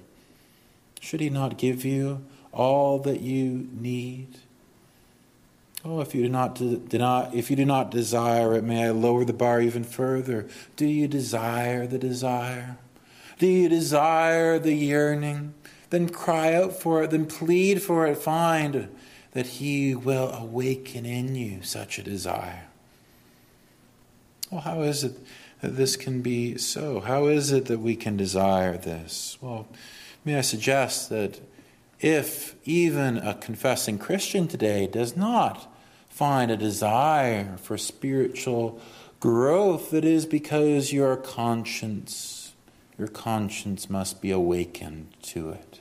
should 1.05 1.21
he 1.21 1.29
not 1.29 1.59
give 1.59 1.85
you 1.85 2.25
all 2.51 2.99
that 3.01 3.21
you 3.21 3.69
need? 3.79 4.39
Oh, 5.85 6.01
if 6.01 6.15
you 6.15 6.23
do 6.23 6.31
not, 6.31 6.55
do 6.55 6.99
not, 6.99 7.35
if 7.35 7.51
you 7.51 7.57
do 7.57 7.67
not 7.67 7.91
desire 7.91 8.55
it, 8.55 8.65
may 8.65 8.87
I 8.87 8.91
lower 8.91 9.27
the 9.27 9.35
bar 9.35 9.61
even 9.61 9.85
further. 9.85 10.49
Do 10.77 10.87
you 10.87 11.07
desire 11.07 11.87
the 11.87 11.99
desire? 11.99 12.79
Do 13.39 13.47
you 13.47 13.69
desire 13.69 14.59
the 14.59 14.73
yearning? 14.73 15.53
Then 15.91 16.09
cry 16.09 16.55
out 16.55 16.73
for 16.73 17.03
it, 17.03 17.11
then 17.11 17.27
plead 17.27 17.83
for 17.83 18.07
it. 18.07 18.17
Find 18.17 18.89
that 19.33 19.47
He 19.47 19.95
will 19.95 20.33
awaken 20.33 21.05
in 21.05 21.35
you 21.35 21.63
such 21.63 21.99
a 21.99 22.03
desire. 22.03 22.69
Well, 24.51 24.63
how 24.63 24.81
is 24.81 25.05
it 25.05 25.19
that 25.61 25.77
this 25.77 25.97
can 25.97 26.23
be 26.23 26.57
so? 26.57 27.01
How 27.01 27.27
is 27.27 27.53
it 27.53 27.67
that 27.67 27.81
we 27.81 27.95
can 27.95 28.17
desire 28.17 28.79
this? 28.79 29.37
Well, 29.43 29.69
may 30.25 30.37
I 30.37 30.41
suggest 30.41 31.11
that 31.11 31.41
if 32.01 32.55
even 32.65 33.19
a 33.19 33.35
confessing 33.35 33.99
Christian 33.99 34.49
today 34.49 34.87
does 34.87 35.17
not 35.17 35.73
find 36.09 36.51
a 36.51 36.57
desire 36.57 37.57
for 37.59 37.77
spiritual 37.79 38.81
growth, 39.21 39.93
it 39.95 40.05
is 40.05 40.27
because 40.27 40.93
your 40.93 41.17
conscience 41.17 42.45
your 42.99 43.09
conscience 43.09 43.91
must 43.91 44.23
be 44.23 44.31
awakened 44.31 45.09
to 45.23 45.51
it. 45.51 45.81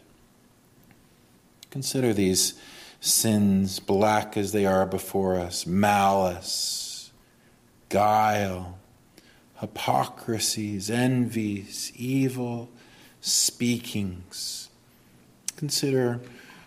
Consider 1.70 2.14
these 2.14 2.56
sins, 3.00 3.80
black 3.80 4.38
as 4.38 4.52
they 4.52 4.66
are 4.66 4.86
before 4.86 5.40
us 5.40 5.68
malice, 5.68 7.12
guile, 7.90 8.78
hypocrisies, 9.60 10.90
envies, 10.90 11.92
evil 11.96 12.70
speakings. 13.24 14.70
Consider 15.58 16.20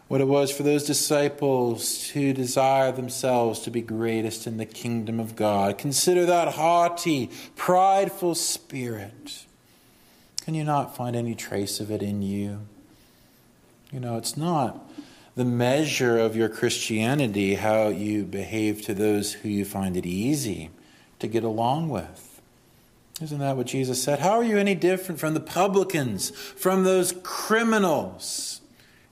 what 0.09 0.21
it 0.21 0.27
was 0.27 0.51
for 0.51 0.65
those 0.65 0.85
disciples 0.85 2.09
to 2.09 2.33
desire 2.33 2.91
themselves 2.91 3.61
to 3.61 3.71
be 3.71 3.81
greatest 3.81 4.47
in 4.47 4.57
the 4.57 4.67
kingdom 4.67 5.21
of 5.21 5.37
God. 5.37 5.79
Consider 5.79 6.27
that 6.27 6.55
haughty, 6.55 7.31
prideful 7.55 8.35
spirit 8.35 9.47
can 10.47 10.55
you 10.55 10.63
not 10.63 10.95
find 10.97 11.17
any 11.17 11.35
trace 11.35 11.81
of 11.81 11.91
it 11.91 12.05
in 12.05 12.23
you? 12.23 12.61
You 13.91 13.99
know, 13.99 14.17
it's 14.17 14.37
not 14.37 14.89
the 15.35 15.45
measure 15.45 16.21
of 16.21 16.37
your 16.37 16.49
Christianity 16.49 17.57
how 17.57 17.89
you 17.89 18.23
behave 18.23 18.83
to 18.83 18.95
those 18.95 19.33
who 19.33 19.49
you 19.49 19.65
find 19.65 19.97
it 19.97 20.07
easy 20.07 20.71
to 21.19 21.27
get 21.27 21.43
along 21.43 21.89
with. 21.89 22.26
Isn't 23.21 23.39
that 23.39 23.57
what 23.57 23.67
Jesus 23.67 24.03
said? 24.03 24.19
How 24.19 24.33
are 24.33 24.45
you 24.45 24.59
any 24.59 24.75
different 24.75 25.21
from 25.21 25.33
the 25.33 25.41
publicans, 25.41 26.31
from 26.31 26.85
those 26.85 27.15
criminals, 27.23 28.61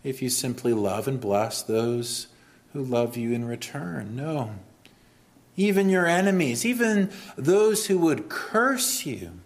if 0.03 0.21
you 0.21 0.29
simply 0.29 0.75
love 0.75 1.09
and 1.09 1.19
bless 1.19 1.63
those 1.63 2.27
who 2.75 2.83
love 2.83 3.17
you 3.17 3.33
in 3.33 3.47
return? 3.47 4.15
No. 4.15 4.57
Even 5.57 5.89
your 5.89 6.07
enemies, 6.07 6.67
even 6.67 7.11
those 7.37 7.87
who 7.87 7.99
would 7.99 8.29
curse 8.29 9.07
you, 9.07 9.41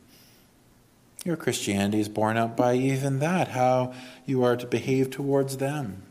your 1.24 1.36
Christianity 1.36 2.00
is 2.00 2.08
borne 2.08 2.36
out 2.36 2.56
by 2.56 2.74
even 2.74 3.20
that, 3.20 3.48
how 3.48 3.92
you 4.26 4.42
are 4.42 4.56
to 4.56 4.66
behave 4.66 5.10
towards 5.10 5.58
them. 5.58 6.02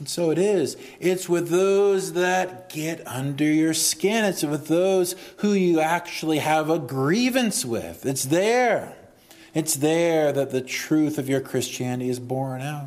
And 0.00 0.08
so 0.08 0.30
it 0.30 0.38
is. 0.38 0.78
It's 0.98 1.28
with 1.28 1.50
those 1.50 2.14
that 2.14 2.70
get 2.70 3.06
under 3.06 3.44
your 3.44 3.74
skin. 3.74 4.24
It's 4.24 4.42
with 4.42 4.66
those 4.66 5.14
who 5.36 5.52
you 5.52 5.78
actually 5.78 6.38
have 6.38 6.70
a 6.70 6.78
grievance 6.78 7.66
with. 7.66 8.06
It's 8.06 8.24
there. 8.24 8.96
It's 9.52 9.76
there 9.76 10.32
that 10.32 10.52
the 10.52 10.62
truth 10.62 11.18
of 11.18 11.28
your 11.28 11.42
Christianity 11.42 12.08
is 12.08 12.18
borne 12.18 12.62
out. 12.62 12.86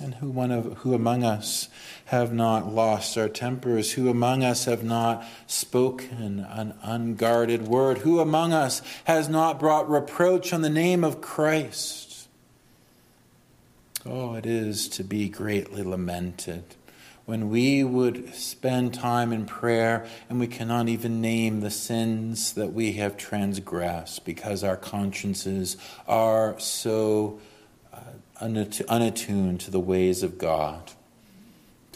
And 0.00 0.14
who 0.14 0.30
one 0.30 0.50
of 0.50 0.78
who 0.78 0.94
among 0.94 1.22
us 1.22 1.68
have 2.06 2.32
not 2.32 2.72
lost 2.72 3.18
our 3.18 3.28
tempers? 3.28 3.92
Who 3.92 4.08
among 4.08 4.42
us 4.42 4.64
have 4.64 4.82
not 4.82 5.22
spoken 5.46 6.46
an 6.48 6.74
unguarded 6.82 7.68
word? 7.68 7.98
Who 7.98 8.20
among 8.20 8.54
us 8.54 8.80
has 9.04 9.28
not 9.28 9.60
brought 9.60 9.88
reproach 9.88 10.54
on 10.54 10.62
the 10.62 10.70
name 10.70 11.04
of 11.04 11.20
Christ? 11.20 12.13
Oh, 14.06 14.34
it 14.34 14.44
is 14.44 14.88
to 14.90 15.02
be 15.02 15.30
greatly 15.30 15.82
lamented 15.82 16.62
when 17.24 17.48
we 17.48 17.82
would 17.82 18.34
spend 18.34 18.92
time 18.92 19.32
in 19.32 19.46
prayer 19.46 20.06
and 20.28 20.38
we 20.38 20.46
cannot 20.46 20.88
even 20.88 21.22
name 21.22 21.60
the 21.60 21.70
sins 21.70 22.52
that 22.52 22.74
we 22.74 22.92
have 22.94 23.16
transgressed 23.16 24.26
because 24.26 24.62
our 24.62 24.76
consciences 24.76 25.78
are 26.06 26.58
so 26.60 27.40
uh, 27.94 28.00
unattuned 28.40 29.60
to 29.60 29.70
the 29.70 29.80
ways 29.80 30.22
of 30.22 30.36
God. 30.36 30.92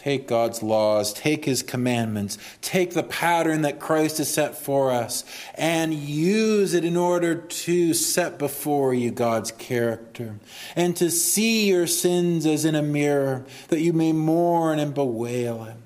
Take 0.09 0.27
God's 0.27 0.63
laws, 0.63 1.13
take 1.13 1.45
His 1.45 1.63
commandments, 1.63 2.39
take 2.63 2.95
the 2.95 3.03
pattern 3.03 3.61
that 3.61 3.79
Christ 3.79 4.17
has 4.17 4.33
set 4.33 4.57
for 4.57 4.91
us, 4.91 5.23
and 5.55 5.93
use 5.93 6.73
it 6.73 6.83
in 6.83 6.97
order 6.97 7.35
to 7.35 7.93
set 7.93 8.39
before 8.39 8.95
you 8.95 9.11
God's 9.11 9.53
character 9.53 10.37
and 10.75 10.97
to 10.97 11.11
see 11.11 11.69
your 11.69 11.87
sins 11.87 12.47
as 12.47 12.65
in 12.65 12.75
a 12.75 12.81
mirror, 12.81 13.45
that 13.69 13.81
you 13.81 13.93
may 13.93 14.15
mourn 14.15 14.79
and 14.79 14.95
bewail 14.95 15.65
it. 15.65 15.77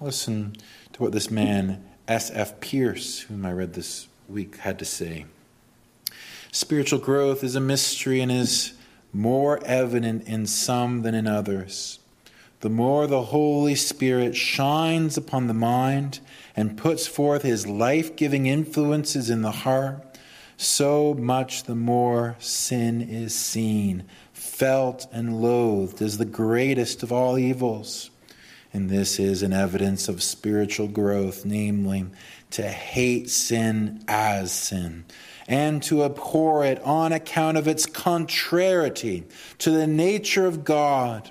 Listen 0.00 0.54
to 0.92 1.02
what 1.02 1.10
this 1.10 1.32
man, 1.32 1.84
S.F. 2.06 2.60
Pierce, 2.60 3.22
whom 3.22 3.44
I 3.44 3.50
read 3.50 3.72
this 3.72 4.06
week, 4.28 4.58
had 4.58 4.78
to 4.78 4.84
say. 4.84 5.24
Spiritual 6.52 7.00
growth 7.00 7.42
is 7.42 7.56
a 7.56 7.60
mystery 7.60 8.20
and 8.20 8.30
is 8.30 8.74
more 9.12 9.58
evident 9.64 10.28
in 10.28 10.46
some 10.46 11.02
than 11.02 11.16
in 11.16 11.26
others. 11.26 11.98
The 12.64 12.70
more 12.70 13.06
the 13.06 13.24
Holy 13.24 13.74
Spirit 13.74 14.34
shines 14.34 15.18
upon 15.18 15.48
the 15.48 15.52
mind 15.52 16.20
and 16.56 16.78
puts 16.78 17.06
forth 17.06 17.42
his 17.42 17.66
life 17.66 18.16
giving 18.16 18.46
influences 18.46 19.28
in 19.28 19.42
the 19.42 19.50
heart, 19.50 20.18
so 20.56 21.12
much 21.12 21.64
the 21.64 21.74
more 21.74 22.36
sin 22.38 23.02
is 23.02 23.34
seen, 23.34 24.04
felt, 24.32 25.06
and 25.12 25.42
loathed 25.42 26.00
as 26.00 26.16
the 26.16 26.24
greatest 26.24 27.02
of 27.02 27.12
all 27.12 27.36
evils. 27.36 28.08
And 28.72 28.88
this 28.88 29.20
is 29.20 29.42
an 29.42 29.52
evidence 29.52 30.08
of 30.08 30.22
spiritual 30.22 30.88
growth, 30.88 31.44
namely, 31.44 32.06
to 32.52 32.62
hate 32.62 33.28
sin 33.28 34.02
as 34.08 34.50
sin 34.50 35.04
and 35.46 35.82
to 35.82 36.02
abhor 36.02 36.64
it 36.64 36.80
on 36.80 37.12
account 37.12 37.58
of 37.58 37.68
its 37.68 37.84
contrariety 37.84 39.24
to 39.58 39.70
the 39.70 39.86
nature 39.86 40.46
of 40.46 40.64
God, 40.64 41.30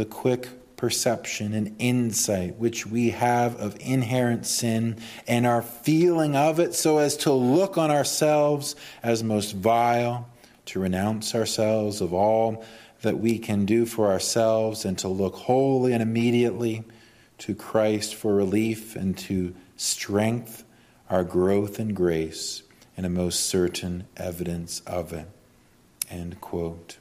the 0.00 0.06
quick 0.06 0.48
perception 0.78 1.52
and 1.52 1.76
insight 1.78 2.56
which 2.56 2.86
we 2.86 3.10
have 3.10 3.54
of 3.60 3.76
inherent 3.80 4.46
sin 4.46 4.96
and 5.28 5.46
our 5.46 5.60
feeling 5.60 6.34
of 6.34 6.58
it 6.58 6.74
so 6.74 6.96
as 6.96 7.18
to 7.18 7.30
look 7.30 7.76
on 7.76 7.90
ourselves 7.90 8.74
as 9.02 9.22
most 9.22 9.52
vile, 9.52 10.26
to 10.64 10.80
renounce 10.80 11.34
ourselves 11.34 12.00
of 12.00 12.14
all 12.14 12.64
that 13.02 13.18
we 13.18 13.38
can 13.38 13.66
do 13.66 13.84
for 13.84 14.10
ourselves 14.10 14.86
and 14.86 14.96
to 14.96 15.06
look 15.06 15.34
wholly 15.34 15.92
and 15.92 16.02
immediately 16.02 16.82
to 17.36 17.54
Christ 17.54 18.14
for 18.14 18.34
relief 18.34 18.96
and 18.96 19.18
to 19.18 19.54
strength 19.76 20.64
our 21.10 21.24
growth 21.24 21.78
and 21.78 21.94
grace 21.94 22.62
and 22.96 23.04
a 23.04 23.10
most 23.10 23.40
certain 23.40 24.06
evidence 24.16 24.80
of 24.86 25.12
it. 25.12 25.28
End 26.08 26.40
quote. 26.40 26.96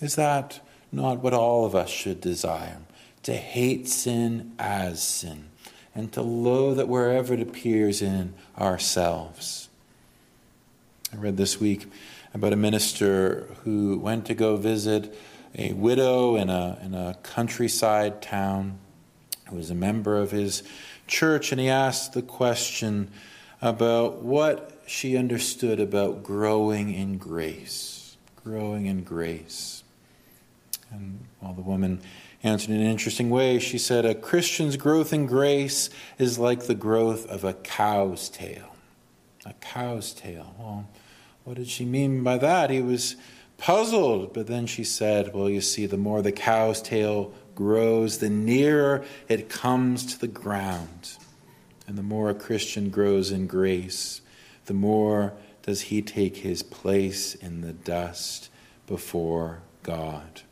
Is 0.00 0.14
that 0.14 0.60
not 0.92 1.22
what 1.22 1.34
all 1.34 1.64
of 1.64 1.74
us 1.74 1.90
should 1.90 2.20
desire? 2.20 2.78
To 3.24 3.34
hate 3.34 3.88
sin 3.88 4.52
as 4.58 5.02
sin, 5.02 5.50
and 5.94 6.12
to 6.12 6.22
loathe 6.22 6.80
it 6.80 6.88
wherever 6.88 7.34
it 7.34 7.40
appears 7.40 8.00
in 8.00 8.34
ourselves. 8.58 9.68
I 11.12 11.16
read 11.16 11.36
this 11.36 11.60
week 11.60 11.90
about 12.32 12.52
a 12.52 12.56
minister 12.56 13.48
who 13.64 13.98
went 13.98 14.26
to 14.26 14.34
go 14.34 14.56
visit 14.56 15.14
a 15.56 15.72
widow 15.72 16.36
in 16.36 16.48
a, 16.48 16.78
in 16.82 16.94
a 16.94 17.16
countryside 17.22 18.22
town 18.22 18.78
who 19.48 19.56
was 19.56 19.70
a 19.70 19.74
member 19.74 20.16
of 20.16 20.30
his 20.30 20.62
church, 21.06 21.50
and 21.50 21.60
he 21.60 21.68
asked 21.68 22.12
the 22.12 22.22
question 22.22 23.10
about 23.60 24.22
what 24.22 24.80
she 24.86 25.16
understood 25.16 25.80
about 25.80 26.22
growing 26.22 26.94
in 26.94 27.18
grace. 27.18 28.16
Growing 28.42 28.86
in 28.86 29.02
grace. 29.02 29.79
And 30.90 31.26
while 31.38 31.54
the 31.54 31.62
woman 31.62 32.00
answered 32.42 32.70
in 32.70 32.80
an 32.80 32.86
interesting 32.86 33.30
way, 33.30 33.58
she 33.58 33.78
said, 33.78 34.04
A 34.04 34.14
Christian's 34.14 34.76
growth 34.76 35.12
in 35.12 35.26
grace 35.26 35.90
is 36.18 36.38
like 36.38 36.64
the 36.64 36.74
growth 36.74 37.26
of 37.26 37.44
a 37.44 37.54
cow's 37.54 38.28
tail. 38.28 38.74
A 39.46 39.52
cow's 39.54 40.12
tail. 40.12 40.54
Well, 40.58 40.88
what 41.44 41.56
did 41.56 41.68
she 41.68 41.84
mean 41.84 42.22
by 42.22 42.38
that? 42.38 42.70
He 42.70 42.82
was 42.82 43.16
puzzled, 43.56 44.32
but 44.32 44.46
then 44.46 44.66
she 44.66 44.84
said, 44.84 45.34
Well, 45.34 45.48
you 45.48 45.60
see, 45.60 45.86
the 45.86 45.96
more 45.96 46.22
the 46.22 46.32
cow's 46.32 46.82
tail 46.82 47.32
grows, 47.54 48.18
the 48.18 48.30
nearer 48.30 49.04
it 49.28 49.48
comes 49.48 50.06
to 50.06 50.20
the 50.20 50.28
ground. 50.28 51.16
And 51.86 51.98
the 51.98 52.02
more 52.02 52.30
a 52.30 52.34
Christian 52.34 52.90
grows 52.90 53.30
in 53.30 53.46
grace, 53.46 54.20
the 54.66 54.74
more 54.74 55.32
does 55.62 55.82
he 55.82 56.02
take 56.02 56.38
his 56.38 56.62
place 56.62 57.34
in 57.34 57.60
the 57.60 57.72
dust 57.72 58.48
before 58.86 59.60
God. 59.82 60.42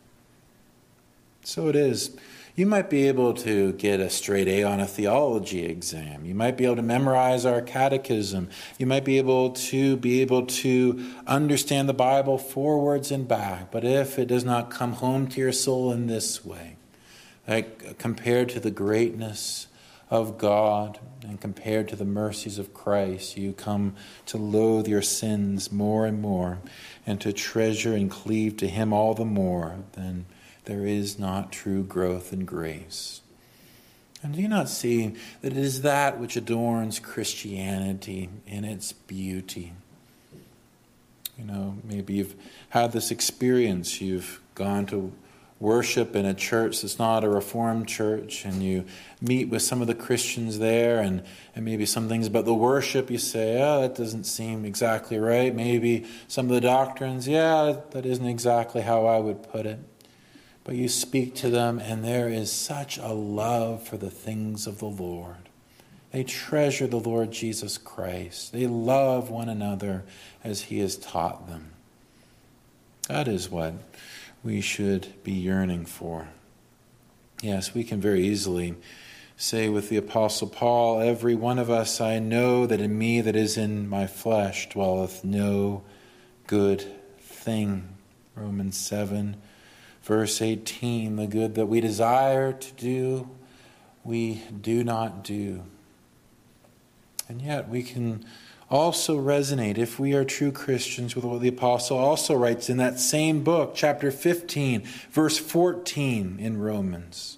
So 1.49 1.69
it 1.69 1.77
is 1.77 2.15
you 2.57 2.67
might 2.67 2.91
be 2.91 3.09
able 3.09 3.33
to 3.33 3.73
get 3.73 4.01
a 4.01 4.11
straight 4.11 4.49
A 4.49 4.65
on 4.65 4.81
a 4.81 4.87
theology 4.87 5.65
exam. 5.65 6.27
You 6.27 6.35
might 6.35 6.59
be 6.59 6.67
able 6.67 6.77
to 6.77 6.83
memorize 6.83 7.47
our 7.47 7.63
catechism. 7.63 8.51
You 8.79 8.85
might 8.85 9.07
be 9.07 9.17
able 9.17 9.53
to 9.53 9.97
be 9.97 10.21
able 10.21 10.45
to 10.45 11.11
understand 11.27 11.89
the 11.89 11.95
Bible 11.95 12.37
forwards 12.37 13.11
and 13.11 13.27
back. 13.27 13.71
But 13.71 13.83
if 13.83 14.19
it 14.19 14.27
does 14.27 14.45
not 14.45 14.69
come 14.69 14.93
home 14.93 15.27
to 15.29 15.41
your 15.41 15.53
soul 15.53 15.91
in 15.91 16.07
this 16.07 16.45
way, 16.45 16.77
like 17.47 17.97
compared 17.97 18.51
to 18.51 18.61
the 18.61 18.71
greatness 18.71 19.69
of 20.11 20.37
God 20.37 20.99
and 21.23 21.41
compared 21.41 21.89
to 21.89 21.97
the 21.97 22.05
mercies 22.05 22.59
of 22.59 22.75
Christ, 22.75 23.39
you 23.39 23.55
come 23.55 23.95
to 24.27 24.37
loathe 24.37 24.87
your 24.87 25.01
sins 25.01 25.73
more 25.73 26.05
and 26.05 26.21
more 26.21 26.59
and 27.07 27.19
to 27.23 27.33
treasure 27.33 27.95
and 27.95 28.11
cleave 28.11 28.59
to 28.59 28.69
Him 28.69 28.93
all 28.93 29.15
the 29.15 29.25
more, 29.25 29.77
then 29.93 30.27
there 30.69 30.87
is 30.87 31.19
not 31.19 31.51
true 31.51 31.83
growth 31.83 32.31
in 32.31 32.45
grace. 32.45 33.23
And 34.23 34.35
do 34.35 34.43
you 34.43 34.49
not 34.49 34.69
see 34.69 35.14
that 35.41 35.53
it 35.53 35.57
is 35.57 35.81
that 35.81 36.21
which 36.21 36.37
adorns 36.37 36.99
Christianity 36.99 38.29
in 38.47 38.64
its 38.64 38.93
beauty? 38.93 39.73
You 41.39 41.45
know, 41.45 41.79
maybe 41.85 42.14
you've 42.14 42.35
had 42.69 42.93
this 42.93 43.11
experience. 43.11 44.03
You've 44.03 44.41
gone 44.55 44.85
to 44.87 45.11
worship 45.59 46.14
in 46.14 46.27
a 46.27 46.35
church 46.35 46.83
that's 46.83 46.99
not 46.99 47.25
a 47.25 47.31
Reformed 47.31 47.89
church, 47.89 48.45
and 48.45 48.62
you 48.62 48.85
meet 49.23 49.49
with 49.49 49.62
some 49.62 49.81
of 49.81 49.87
the 49.87 49.95
Christians 49.95 50.59
there, 50.59 51.01
and, 51.01 51.23
and 51.57 51.64
maybe 51.64 51.87
some 51.87 52.09
things 52.09 52.27
about 52.27 52.45
the 52.45 52.55
worship 52.55 53.11
you 53.11 53.19
say, 53.19 53.61
oh, 53.62 53.81
that 53.81 53.95
doesn't 53.95 54.25
seem 54.25 54.66
exactly 54.66 55.19
right. 55.19 55.55
Maybe 55.55 56.07
some 56.27 56.47
of 56.47 56.53
the 56.53 56.61
doctrines, 56.61 57.27
yeah, 57.27 57.77
that 57.91 58.05
isn't 58.05 58.27
exactly 58.27 58.83
how 58.83 59.07
I 59.07 59.19
would 59.19 59.43
put 59.43 59.64
it 59.64 59.79
but 60.69 60.77
you 60.77 60.87
speak 60.87 61.35
to 61.35 61.49
them, 61.49 61.79
and 61.79 62.05
there 62.05 62.29
is 62.29 62.53
such 62.53 62.99
a 62.99 63.14
love 63.14 63.83
for 63.83 63.97
the 63.97 64.11
things 64.11 64.66
of 64.66 64.81
the 64.81 64.85
Lord. 64.85 65.49
They 66.12 66.25
treasure 66.25 66.87
the 66.87 67.01
Lord 67.01 67.31
Jesus 67.31 67.79
Christ. 67.79 68.53
They 68.53 68.66
love 68.66 69.31
one 69.31 69.49
another 69.49 70.05
as 70.45 70.64
He 70.64 70.81
has 70.81 70.97
taught 70.97 71.49
them. 71.49 71.71
That 73.09 73.29
is 73.29 73.49
what 73.49 73.77
we 74.45 74.61
should 74.61 75.09
be 75.25 75.33
yearning 75.33 75.87
for. 75.87 76.29
Yes, 77.41 77.73
we 77.73 77.83
can 77.83 77.99
very 77.99 78.27
easily 78.27 78.75
say 79.39 79.71
with 79.71 79.89
the 79.89 79.97
Apostle 79.97 80.49
Paul, 80.49 81.01
Every 81.01 81.35
one 81.35 81.59
of 81.59 81.71
us, 81.71 81.99
I 81.99 82.19
know 82.19 82.66
that 82.66 82.83
in 82.83 82.99
me 82.99 83.23
that 83.23 83.37
is 83.37 83.57
in 83.57 83.89
my 83.89 84.07
flesh 84.07 84.69
dwelleth 84.69 85.25
no 85.25 85.83
good 86.47 86.85
thing. 87.21 87.89
Romans 88.37 88.77
7 88.77 89.39
Verse 90.09 90.41
18 90.41 91.17
the 91.17 91.27
good 91.27 91.55
that 91.57 91.67
we 91.67 91.83
desire 91.83 92.55
to 92.55 92.73
do, 92.73 93.29
we 94.03 94.43
do 94.59 94.83
not 94.83 95.23
do. 95.23 95.65
And 97.29 97.43
yet 97.43 97.69
we 97.69 97.83
can 97.83 98.25
also 98.71 99.19
resonate, 99.19 99.77
if 99.77 99.99
we 100.01 100.15
are 100.15 100.25
true 100.25 100.51
Christians, 100.51 101.15
with 101.15 101.27
what 101.27 101.43
the 101.43 101.49
apostle 101.49 101.99
also 101.99 102.35
writes 102.35 102.71
in 102.71 102.79
that 102.79 102.99
same 102.99 103.45
book, 103.45 103.73
chapter 103.75 104.11
15, 104.11 104.83
verse 105.11 105.37
14 105.37 106.39
in 106.41 106.59
Romans. 106.59 107.37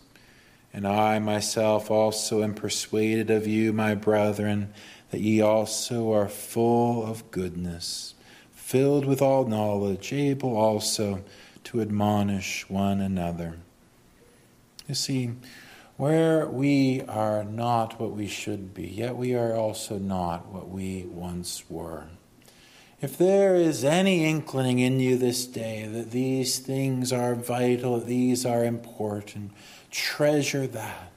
And 0.72 0.86
I 0.86 1.18
myself 1.18 1.90
also 1.90 2.44
am 2.44 2.54
persuaded 2.54 3.30
of 3.30 3.48
you, 3.48 3.72
my 3.72 3.96
brethren, 3.96 4.72
that 5.10 5.20
ye 5.20 5.40
also 5.40 6.12
are 6.12 6.28
full 6.28 7.04
of 7.04 7.32
goodness, 7.32 8.14
filled 8.52 9.06
with 9.06 9.20
all 9.20 9.44
knowledge, 9.44 10.12
able 10.12 10.56
also 10.56 11.24
to 11.64 11.80
admonish 11.80 12.68
one 12.68 13.00
another. 13.00 13.56
You 14.88 14.94
see, 14.94 15.32
where 15.96 16.46
we 16.46 17.02
are 17.02 17.44
not 17.44 18.00
what 18.00 18.12
we 18.12 18.26
should 18.26 18.72
be, 18.72 18.88
yet 18.88 19.16
we 19.16 19.34
are 19.34 19.54
also 19.54 19.98
not 19.98 20.46
what 20.46 20.68
we 20.68 21.04
once 21.04 21.64
were. 21.68 22.04
If 23.00 23.16
there 23.16 23.54
is 23.54 23.84
any 23.84 24.24
inkling 24.24 24.78
in 24.78 25.00
you 25.00 25.16
this 25.16 25.46
day 25.46 25.86
that 25.86 26.10
these 26.10 26.58
things 26.58 27.12
are 27.12 27.34
vital, 27.34 27.98
these 27.98 28.44
are 28.44 28.64
important, 28.64 29.52
treasure 29.90 30.66
that. 30.66 31.10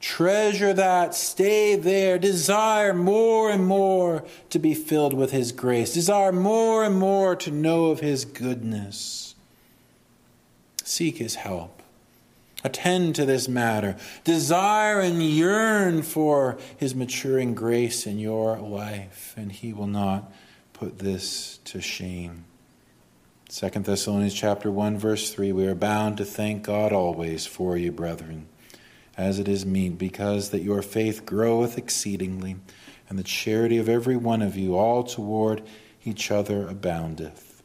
Treasure 0.00 0.72
that. 0.72 1.14
Stay 1.14 1.74
there. 1.74 2.18
Desire 2.18 2.94
more 2.94 3.50
and 3.50 3.66
more 3.66 4.24
to 4.50 4.58
be 4.58 4.74
filled 4.74 5.12
with 5.12 5.32
His 5.32 5.52
grace. 5.52 5.92
Desire 5.92 6.32
more 6.32 6.84
and 6.84 6.98
more 6.98 7.34
to 7.36 7.50
know 7.50 7.86
of 7.86 8.00
His 8.00 8.24
goodness. 8.24 9.27
Seek 10.88 11.18
his 11.18 11.34
help. 11.34 11.82
Attend 12.64 13.14
to 13.16 13.26
this 13.26 13.46
matter. 13.46 13.98
Desire 14.24 15.00
and 15.00 15.22
yearn 15.22 16.00
for 16.02 16.56
his 16.78 16.94
maturing 16.94 17.54
grace 17.54 18.06
in 18.06 18.18
your 18.18 18.58
life, 18.58 19.34
and 19.36 19.52
he 19.52 19.74
will 19.74 19.86
not 19.86 20.32
put 20.72 20.98
this 20.98 21.58
to 21.66 21.82
shame. 21.82 22.46
2 23.50 23.68
Thessalonians 23.68 24.32
chapter 24.32 24.70
1 24.70 24.96
verse 24.96 25.30
3 25.30 25.52
we 25.52 25.66
are 25.66 25.74
bound 25.74 26.16
to 26.16 26.24
thank 26.24 26.62
God 26.62 26.92
always 26.92 27.46
for 27.46 27.76
you 27.76 27.92
brethren 27.92 28.46
as 29.16 29.38
it 29.38 29.48
is 29.48 29.64
meet 29.64 29.96
because 29.96 30.50
that 30.50 30.60
your 30.60 30.82
faith 30.82 31.24
groweth 31.24 31.78
exceedingly 31.78 32.56
and 33.08 33.18
the 33.18 33.22
charity 33.22 33.78
of 33.78 33.88
every 33.88 34.16
one 34.16 34.42
of 34.42 34.54
you 34.54 34.76
all 34.76 35.02
toward 35.02 35.62
each 36.04 36.30
other 36.30 36.68
aboundeth 36.68 37.62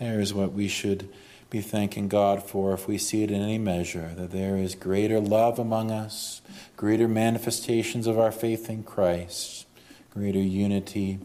there 0.00 0.18
is 0.18 0.34
what 0.34 0.52
we 0.52 0.66
should 0.66 1.08
be 1.50 1.60
thanking 1.60 2.08
God 2.08 2.42
for 2.42 2.74
if 2.74 2.86
we 2.86 2.98
see 2.98 3.22
it 3.22 3.30
in 3.30 3.40
any 3.40 3.58
measure, 3.58 4.12
that 4.16 4.30
there 4.30 4.56
is 4.56 4.74
greater 4.74 5.18
love 5.18 5.58
among 5.58 5.90
us, 5.90 6.42
greater 6.76 7.08
manifestations 7.08 8.06
of 8.06 8.18
our 8.18 8.32
faith 8.32 8.68
in 8.68 8.82
Christ, 8.82 9.66
greater 10.12 10.38
unity 10.38 11.18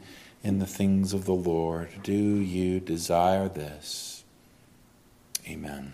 in 0.44 0.60
the 0.60 0.66
things 0.66 1.14
of 1.14 1.26
the 1.26 1.34
Lord. 1.34 1.90
Do 2.04 2.14
you 2.14 2.80
desire 2.80 3.50
this? 3.50 4.24
Amen. 5.48 5.94